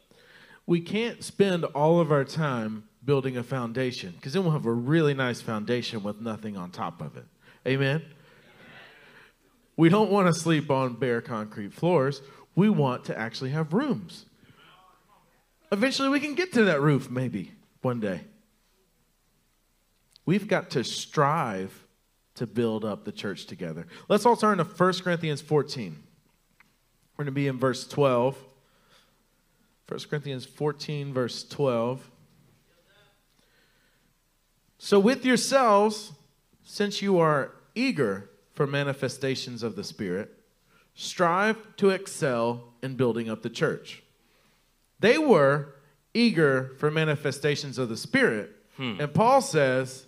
[0.66, 4.72] we can't spend all of our time building a foundation because then we'll have a
[4.72, 7.26] really nice foundation with nothing on top of it.
[7.66, 8.03] Amen?
[9.76, 12.20] We don't want to sleep on bare concrete floors.
[12.57, 14.24] We want to actually have rooms.
[15.70, 17.52] Eventually, we can get to that roof, maybe
[17.82, 18.22] one day.
[20.24, 21.86] We've got to strive
[22.34, 23.86] to build up the church together.
[24.09, 26.02] Let's all turn to 1 Corinthians 14.
[27.16, 28.36] We're going to be in verse 12.
[29.88, 32.11] 1 Corinthians 14, verse 12.
[34.78, 36.12] So, with yourselves,
[36.64, 40.36] since you are eager for manifestations of the Spirit,
[40.97, 44.03] strive to excel in building up the church.
[44.99, 45.74] They were
[46.14, 48.51] eager for manifestations of the Spirit.
[48.76, 48.97] Hmm.
[48.99, 50.07] And Paul says,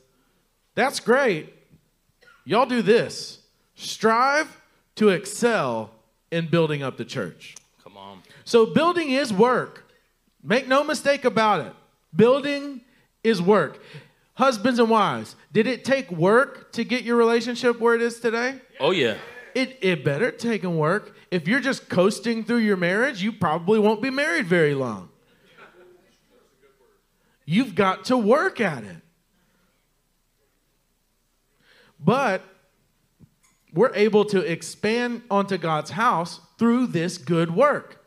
[0.75, 1.55] That's great.
[2.45, 3.41] Y'all do this
[3.75, 4.61] strive
[4.97, 5.91] to excel
[6.33, 7.55] in building up the church.
[7.85, 8.23] Come on.
[8.45, 9.85] So, building is work.
[10.43, 11.73] Make no mistake about it.
[12.17, 12.81] Building
[13.23, 13.81] is work.
[14.35, 18.61] Husbands and wives, did it take work to get your relationship where it is today?
[18.79, 19.17] Oh, yeah.
[19.59, 20.31] It, it better
[20.63, 21.17] and work.
[21.33, 25.09] If you're just coasting through your marriage, you probably won't be married very long.
[27.45, 28.99] You've got to work at it.
[31.99, 32.43] But
[33.73, 38.05] we're able to expand onto God's house through this good work.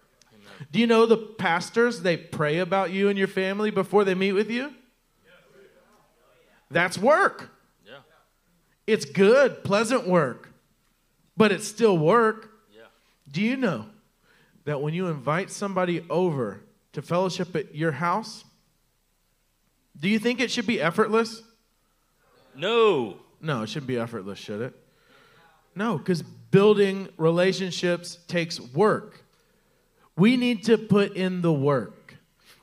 [0.71, 4.31] Do you know the pastors, they pray about you and your family before they meet
[4.31, 4.73] with you?
[6.69, 7.49] That's work.
[7.85, 7.95] Yeah.
[8.87, 10.50] It's good, pleasant work,
[11.41, 12.51] but it's still work.
[12.71, 12.83] Yeah.
[13.31, 13.87] Do you know
[14.65, 16.61] that when you invite somebody over
[16.93, 18.45] to fellowship at your house,
[19.99, 21.41] do you think it should be effortless?
[22.55, 23.17] No.
[23.41, 24.75] No, it shouldn't be effortless, should it?
[25.73, 29.23] No, because building relationships takes work.
[30.15, 32.17] We need to put in the work.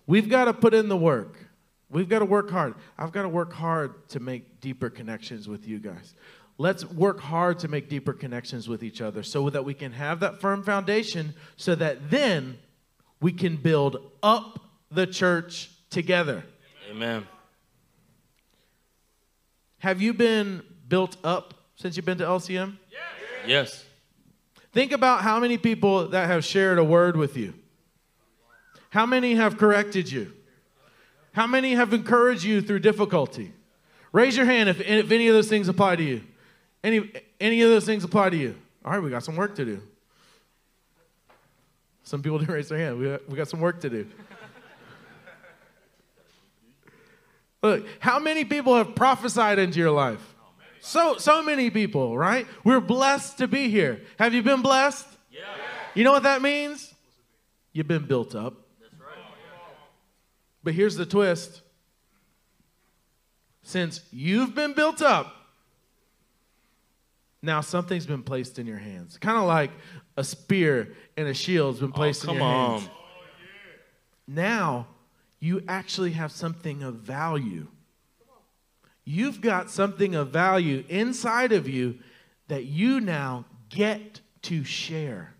[0.06, 1.48] We've got to put in the work.
[1.90, 2.74] We've got to work hard.
[2.96, 6.14] I've got to work hard to make deeper connections with you guys.
[6.61, 10.20] Let's work hard to make deeper connections with each other so that we can have
[10.20, 12.59] that firm foundation so that then
[13.20, 16.44] we can build up the church together.
[16.90, 17.26] Amen.
[19.78, 22.76] Have you been built up since you've been to LCM?
[23.46, 23.84] Yes.
[24.72, 27.54] Think about how many people that have shared a word with you.
[28.90, 30.32] How many have corrected you?
[31.32, 33.52] How many have encouraged you through difficulty?
[34.11, 36.22] Raise your hand if, if any of those things apply to you.
[36.82, 37.10] Any,
[37.40, 38.54] any of those things apply to you.
[38.84, 39.82] All right, we got some work to do.
[42.04, 42.98] Some people didn't raise their hand.
[42.98, 44.06] We got, we got some work to do.
[47.62, 50.34] Look, how many people have prophesied into your life?
[50.80, 52.46] So, so many people, right?
[52.64, 54.00] We're blessed to be here.
[54.18, 55.06] Have you been blessed?
[55.30, 55.40] Yeah.
[55.94, 56.94] You know what that means?
[57.72, 58.54] You've been built up.
[58.80, 59.18] That's right.
[60.62, 61.62] But here's the twist
[63.62, 65.38] since you've been built up,
[67.43, 69.16] now something's been placed in your hands.
[69.18, 69.70] Kind of like
[70.16, 72.80] a spear and a shield's been oh, placed oh, in come your on.
[72.80, 72.91] hands.
[72.93, 72.99] Oh,
[74.26, 74.86] now
[75.41, 77.68] you actually have something of value.
[79.05, 81.99] You've got something of value inside of you
[82.49, 85.34] that you now get to share.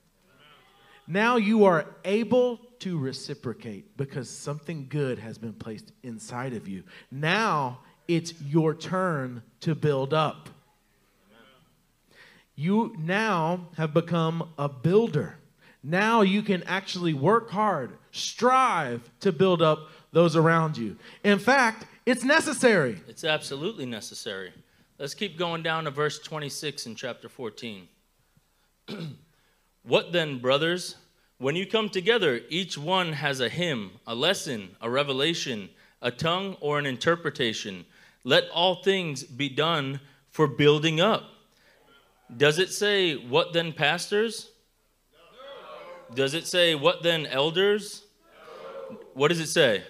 [1.07, 6.85] Now you are able to reciprocate because something good has been placed inside of you.
[7.11, 10.49] Now it's your turn to build up.
[12.59, 15.39] You now have become a builder.
[15.85, 20.97] Now you can actually work hard, strive to build up those around you.
[21.23, 23.01] In fact, it's necessary.
[23.07, 24.53] It's absolutely necessary.
[24.99, 27.87] Let's keep going down to verse 26 in chapter 14.
[29.85, 30.97] what then, brothers?
[31.39, 35.71] When you come together, each one has a hymn, a lesson, a revelation,
[36.03, 37.87] a tongue, or an interpretation.
[38.25, 41.35] Let all things be done for building up.
[42.37, 44.51] Does it say, What then, pastors?
[45.13, 46.15] No.
[46.15, 48.05] Does it say, What then, elders?
[48.91, 48.99] No.
[49.15, 49.83] What does it say?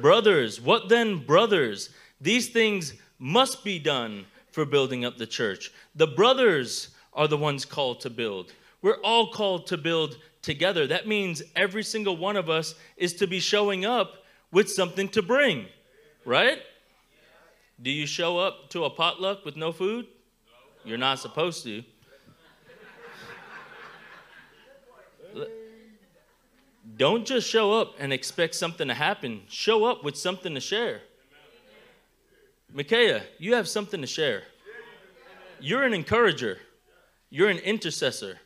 [0.00, 0.60] Brothers.
[0.60, 1.90] What then, brothers?
[2.20, 5.72] These things must be done for building up the church.
[5.94, 8.52] The brothers are the ones called to build.
[8.82, 10.86] We're all called to build together.
[10.86, 15.22] That means every single one of us is to be showing up with something to
[15.22, 15.66] bring,
[16.24, 16.58] right?
[17.82, 20.06] Do you show up to a potluck with no food?
[20.86, 21.82] You're not supposed to.
[26.96, 29.42] Don't just show up and expect something to happen.
[29.48, 31.00] Show up with something to share.
[32.72, 34.44] Micaiah, you have something to share.
[35.60, 36.58] You're an encourager.
[37.30, 38.38] You're an intercessor.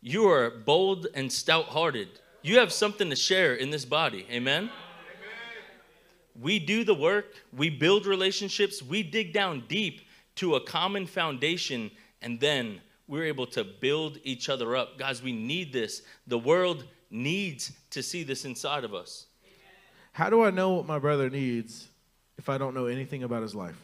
[0.00, 2.08] You are bold and stout hearted.
[2.42, 4.26] You have something to share in this body.
[4.30, 4.70] Amen?
[6.40, 10.02] We do the work, we build relationships, we dig down deep
[10.38, 11.90] to a common foundation,
[12.22, 14.98] and then we're able to build each other up.
[14.98, 16.02] Guys, we need this.
[16.26, 19.26] The world needs to see this inside of us.
[20.12, 21.88] How do I know what my brother needs
[22.36, 23.76] if I don't know anything about his life?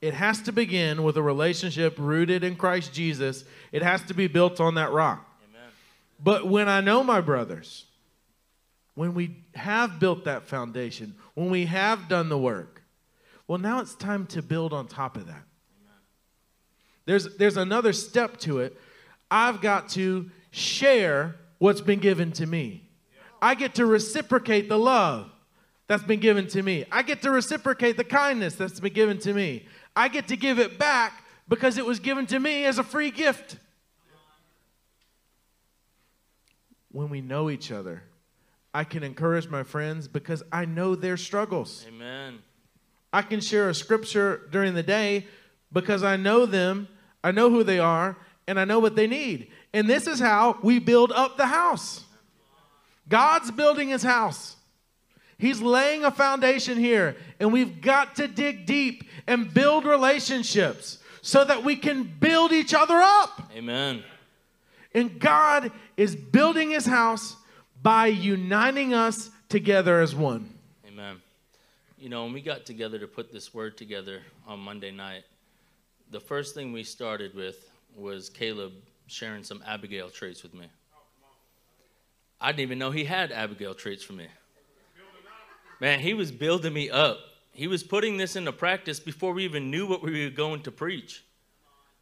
[0.00, 3.44] It has to begin with a relationship rooted in Christ Jesus.
[3.72, 5.26] It has to be built on that rock.
[5.50, 5.70] Amen.
[6.22, 7.84] But when I know my brothers,
[8.94, 12.77] when we have built that foundation, when we have done the work,
[13.48, 15.42] Well, now it's time to build on top of that.
[17.06, 18.78] There's, there's another step to it.
[19.30, 22.88] I've got to share what's been given to me.
[23.40, 25.30] I get to reciprocate the love
[25.86, 26.84] that's been given to me.
[26.92, 29.66] I get to reciprocate the kindness that's been given to me.
[29.96, 33.10] I get to give it back because it was given to me as a free
[33.10, 33.56] gift.
[36.92, 38.02] When we know each other,
[38.74, 41.86] I can encourage my friends because I know their struggles.
[41.88, 42.40] Amen.
[43.12, 45.26] I can share a scripture during the day
[45.72, 46.88] because I know them,
[47.22, 49.48] I know who they are, and I know what they need.
[49.72, 52.04] And this is how we build up the house.
[53.08, 54.56] God's building his house.
[55.38, 61.44] He's laying a foundation here, and we've got to dig deep and build relationships so
[61.44, 63.50] that we can build each other up.
[63.54, 64.02] Amen.
[64.94, 67.36] And God is building his house
[67.82, 70.57] by uniting us together as one.
[72.00, 75.24] You know, when we got together to put this word together on Monday night,
[76.12, 78.72] the first thing we started with was Caleb
[79.08, 80.68] sharing some Abigail traits with me.
[82.40, 84.28] I didn't even know he had Abigail traits for me.
[85.80, 87.18] Man, he was building me up.
[87.52, 90.70] He was putting this into practice before we even knew what we were going to
[90.70, 91.24] preach.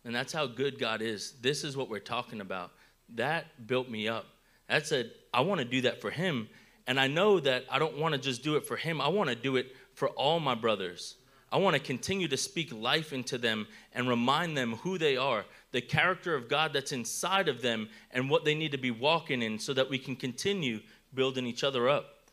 [0.04, 1.32] And that's how good God is.
[1.40, 2.72] This is what we're talking about.
[3.14, 4.26] That built me up.
[4.68, 6.50] That said, I want to do that for him.
[6.86, 9.30] And I know that I don't want to just do it for him, I want
[9.30, 11.16] to do it for all my brothers.
[11.50, 15.44] I want to continue to speak life into them and remind them who they are,
[15.72, 19.42] the character of God that's inside of them, and what they need to be walking
[19.42, 20.80] in so that we can continue
[21.14, 22.28] building each other up.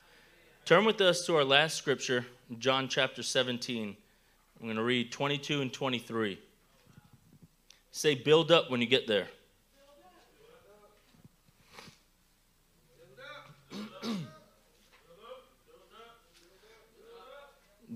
[0.65, 2.25] Turn with us to our last scripture,
[2.59, 3.95] John chapter 17.
[4.59, 6.37] I'm going to read 22 and 23.
[7.91, 9.27] Say, build up when you get there.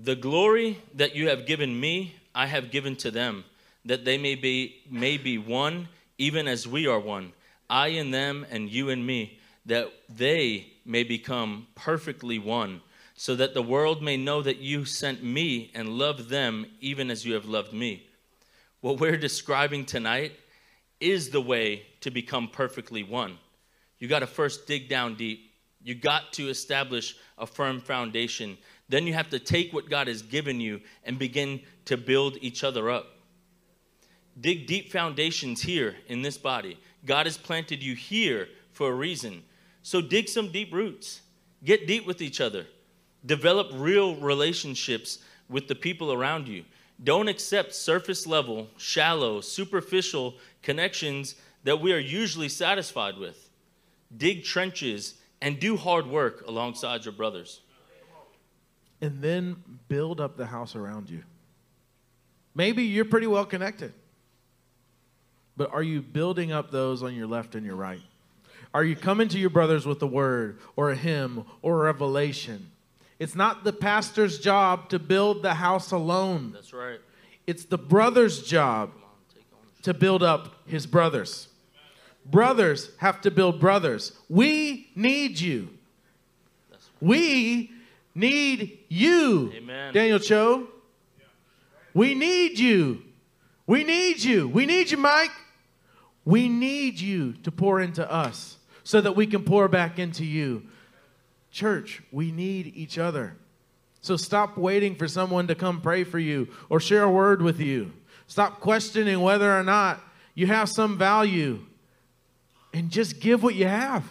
[0.02, 3.44] The glory that you have given me, I have given to them,
[3.84, 5.88] that they may be, may be one,
[6.18, 7.32] even as we are one.
[7.68, 12.80] I and them, and you and me, that they may become perfectly one,
[13.14, 17.24] so that the world may know that you sent me and loved them even as
[17.26, 18.06] you have loved me.
[18.80, 20.32] What we're describing tonight
[21.00, 23.36] is the way to become perfectly one.
[23.98, 25.50] You got to first dig down deep.
[25.82, 28.58] You got to establish a firm foundation.
[28.88, 32.64] Then you have to take what God has given you and begin to build each
[32.64, 33.06] other up.
[34.40, 36.78] Dig deep foundations here in this body.
[37.04, 39.42] God has planted you here for a reason.
[39.82, 41.22] So dig some deep roots.
[41.64, 42.66] Get deep with each other.
[43.26, 45.18] Develop real relationships
[45.48, 46.64] with the people around you.
[47.02, 51.34] Don't accept surface level, shallow, superficial connections
[51.64, 53.50] that we are usually satisfied with.
[54.16, 57.60] Dig trenches and do hard work alongside your brothers.
[59.00, 59.56] And then
[59.88, 61.22] build up the house around you.
[62.54, 63.92] Maybe you're pretty well connected,
[65.56, 68.00] but are you building up those on your left and your right?
[68.74, 72.70] Are you coming to your brothers with a word or a hymn or a revelation?
[73.18, 76.52] It's not the pastor's job to build the house alone.
[76.52, 76.98] That's right.
[77.46, 78.90] It's the brother's job
[79.82, 81.48] to build up his brothers.
[82.26, 84.12] Brothers have to build brothers.
[84.28, 85.70] We need you.
[87.00, 87.70] We
[88.18, 89.52] need you.
[89.54, 89.94] Amen.
[89.94, 90.68] Daniel Cho.
[91.94, 93.02] We need you.
[93.66, 94.48] We need you.
[94.48, 95.32] We need you, Mike.
[96.24, 100.64] We need you to pour into us so that we can pour back into you.
[101.50, 103.36] Church, we need each other.
[104.00, 107.60] So stop waiting for someone to come pray for you or share a word with
[107.60, 107.92] you.
[108.26, 110.00] Stop questioning whether or not
[110.34, 111.60] you have some value
[112.72, 114.04] and just give what you have.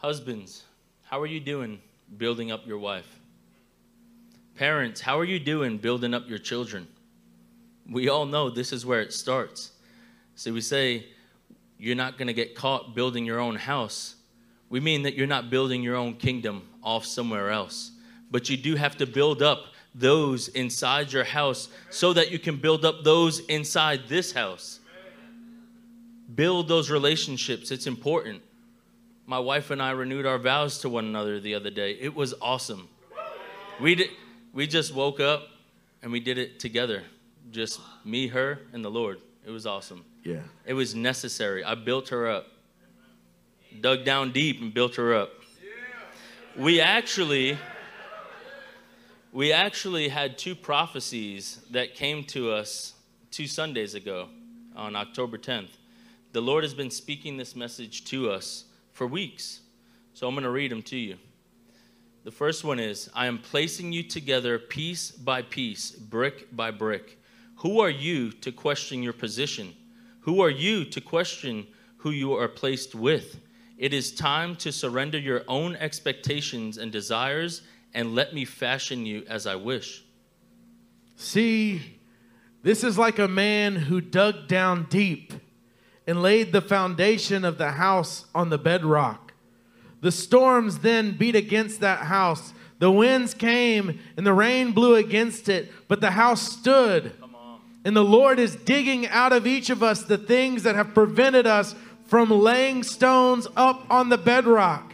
[0.00, 0.64] Husbands,
[1.02, 1.78] how are you doing
[2.16, 3.20] building up your wife?
[4.54, 6.88] Parents, how are you doing building up your children?
[7.86, 9.72] We all know this is where it starts.
[10.36, 11.04] So we say,
[11.78, 14.14] you're not going to get caught building your own house.
[14.70, 17.90] We mean that you're not building your own kingdom off somewhere else.
[18.30, 22.56] But you do have to build up those inside your house so that you can
[22.56, 24.80] build up those inside this house.
[26.34, 27.70] Build those relationships.
[27.70, 28.40] It's important.
[29.26, 31.92] My wife and I renewed our vows to one another the other day.
[32.00, 32.88] It was awesome.
[33.80, 34.10] We, did,
[34.52, 35.48] we just woke up
[36.02, 37.02] and we did it together.
[37.50, 39.20] Just me, her, and the Lord.
[39.46, 40.04] It was awesome.
[40.24, 40.40] Yeah.
[40.66, 41.64] It was necessary.
[41.64, 42.46] I built her up,
[43.80, 45.30] dug down deep and built her up.
[46.56, 47.56] We actually,
[49.32, 52.94] we actually had two prophecies that came to us
[53.30, 54.28] two Sundays ago
[54.74, 55.70] on October 10th.
[56.32, 58.64] The Lord has been speaking this message to us
[59.00, 59.60] for weeks.
[60.12, 61.16] So I'm going to read them to you.
[62.24, 67.18] The first one is I am placing you together piece by piece, brick by brick.
[67.60, 69.74] Who are you to question your position?
[70.20, 73.40] Who are you to question who you are placed with?
[73.78, 77.62] It is time to surrender your own expectations and desires
[77.94, 80.04] and let me fashion you as I wish.
[81.16, 81.80] See,
[82.62, 85.32] this is like a man who dug down deep
[86.10, 89.32] and laid the foundation of the house on the bedrock.
[90.00, 92.52] The storms then beat against that house.
[92.80, 97.12] The winds came and the rain blew against it, but the house stood.
[97.84, 101.46] And the Lord is digging out of each of us the things that have prevented
[101.46, 104.92] us from laying stones up on the bedrock.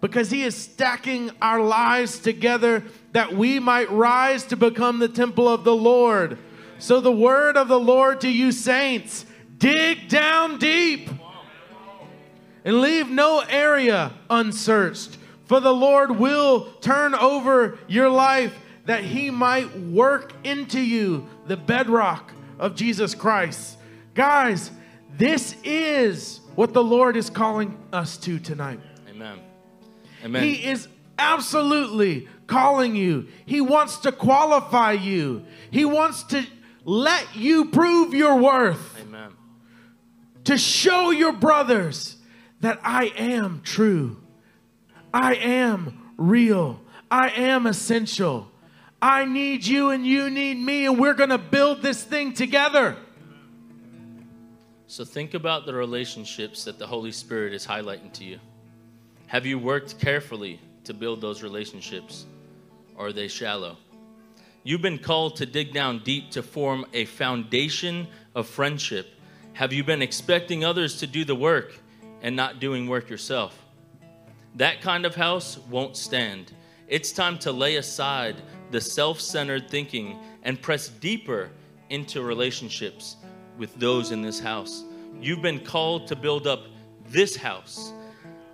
[0.00, 5.48] Because He is stacking our lives together that we might rise to become the temple
[5.48, 6.38] of the Lord.
[6.78, 9.24] So, the word of the Lord to you, saints,
[9.58, 11.10] dig down deep
[12.64, 15.18] and leave no area unsearched.
[15.46, 18.54] For the Lord will turn over your life
[18.84, 23.78] that he might work into you the bedrock of Jesus Christ.
[24.14, 24.70] Guys,
[25.16, 28.80] this is what the Lord is calling us to tonight.
[29.08, 29.38] Amen.
[30.24, 30.42] Amen.
[30.42, 30.88] He is
[31.18, 33.28] absolutely calling you.
[33.46, 35.44] He wants to qualify you.
[35.70, 36.44] He wants to
[36.84, 39.00] let you prove your worth.
[39.00, 39.32] Amen.
[40.48, 42.16] To show your brothers
[42.62, 44.16] that I am true.
[45.12, 46.80] I am real.
[47.10, 48.50] I am essential.
[49.02, 52.96] I need you and you need me, and we're going to build this thing together.
[54.86, 58.38] So think about the relationships that the Holy Spirit is highlighting to you.
[59.26, 62.24] Have you worked carefully to build those relationships,
[62.96, 63.76] or are they shallow?
[64.64, 69.08] You've been called to dig down deep to form a foundation of friendship.
[69.58, 71.80] Have you been expecting others to do the work
[72.22, 73.60] and not doing work yourself?
[74.54, 76.52] That kind of house won't stand.
[76.86, 78.36] It's time to lay aside
[78.70, 81.50] the self centered thinking and press deeper
[81.90, 83.16] into relationships
[83.56, 84.84] with those in this house.
[85.20, 86.66] You've been called to build up
[87.08, 87.92] this house.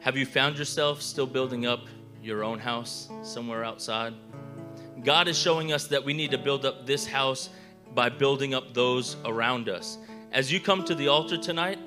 [0.00, 1.86] Have you found yourself still building up
[2.22, 4.14] your own house somewhere outside?
[5.02, 7.50] God is showing us that we need to build up this house
[7.94, 9.98] by building up those around us.
[10.34, 11.78] As you come to the altar tonight,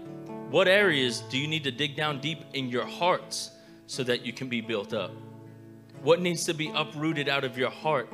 [0.50, 3.52] what areas do you need to dig down deep in your hearts
[3.88, 5.12] so that you can be built up?
[6.02, 8.08] What needs to be uprooted out of your heart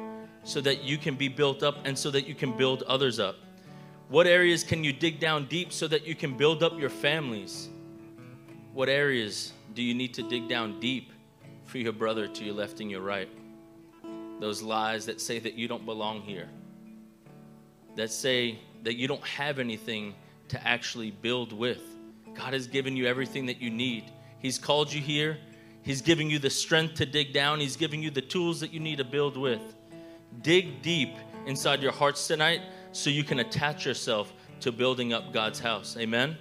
[0.44, 3.36] so that you can be built up and so that you can build others up?
[4.10, 7.70] What areas can you dig down deep so that you can build up your families?
[8.74, 11.12] What areas do you need to dig down deep
[11.66, 13.30] for your brother to your left and your right?
[14.40, 16.50] Those lies that say that you don't belong here,
[17.96, 20.16] that say that you don't have anything
[20.54, 21.82] to actually build with.
[22.36, 24.12] God has given you everything that you need.
[24.38, 25.40] He's called you here.
[25.82, 27.60] He's giving you the strength to dig down.
[27.60, 29.62] He's giving you the tools that you need to build with.
[30.44, 31.16] Dig deep
[31.48, 35.98] inside your hearts tonight so you can attach yourself to building up God's house.
[35.98, 36.38] Amen.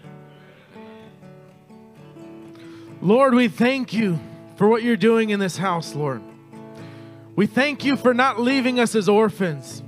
[3.01, 4.21] Lord, we thank you
[4.57, 6.23] for what you're doing in this house, Lord.
[7.35, 9.83] We thank you for not leaving us as orphans.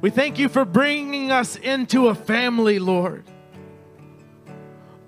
[0.00, 3.24] We thank you for bringing us into a family, Lord.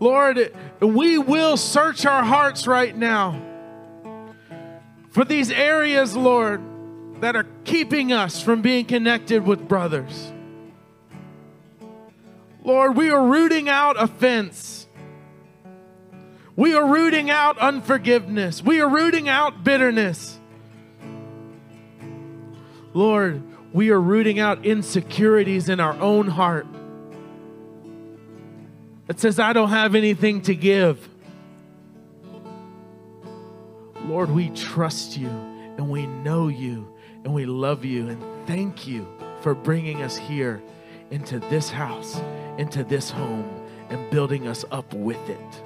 [0.00, 3.40] Lord, we will search our hearts right now
[5.10, 6.62] for these areas, Lord,
[7.20, 10.32] that are keeping us from being connected with brothers.
[12.64, 14.86] Lord, we are rooting out offense.
[16.56, 18.62] We are rooting out unforgiveness.
[18.62, 20.38] We are rooting out bitterness.
[22.94, 23.42] Lord,
[23.72, 26.66] we are rooting out insecurities in our own heart.
[29.10, 31.08] It says, I don't have anything to give.
[34.04, 36.86] Lord, we trust you and we know you
[37.24, 39.08] and we love you and thank you
[39.40, 40.62] for bringing us here
[41.10, 42.20] into this house,
[42.56, 43.50] into this home,
[43.88, 45.62] and building us up with it.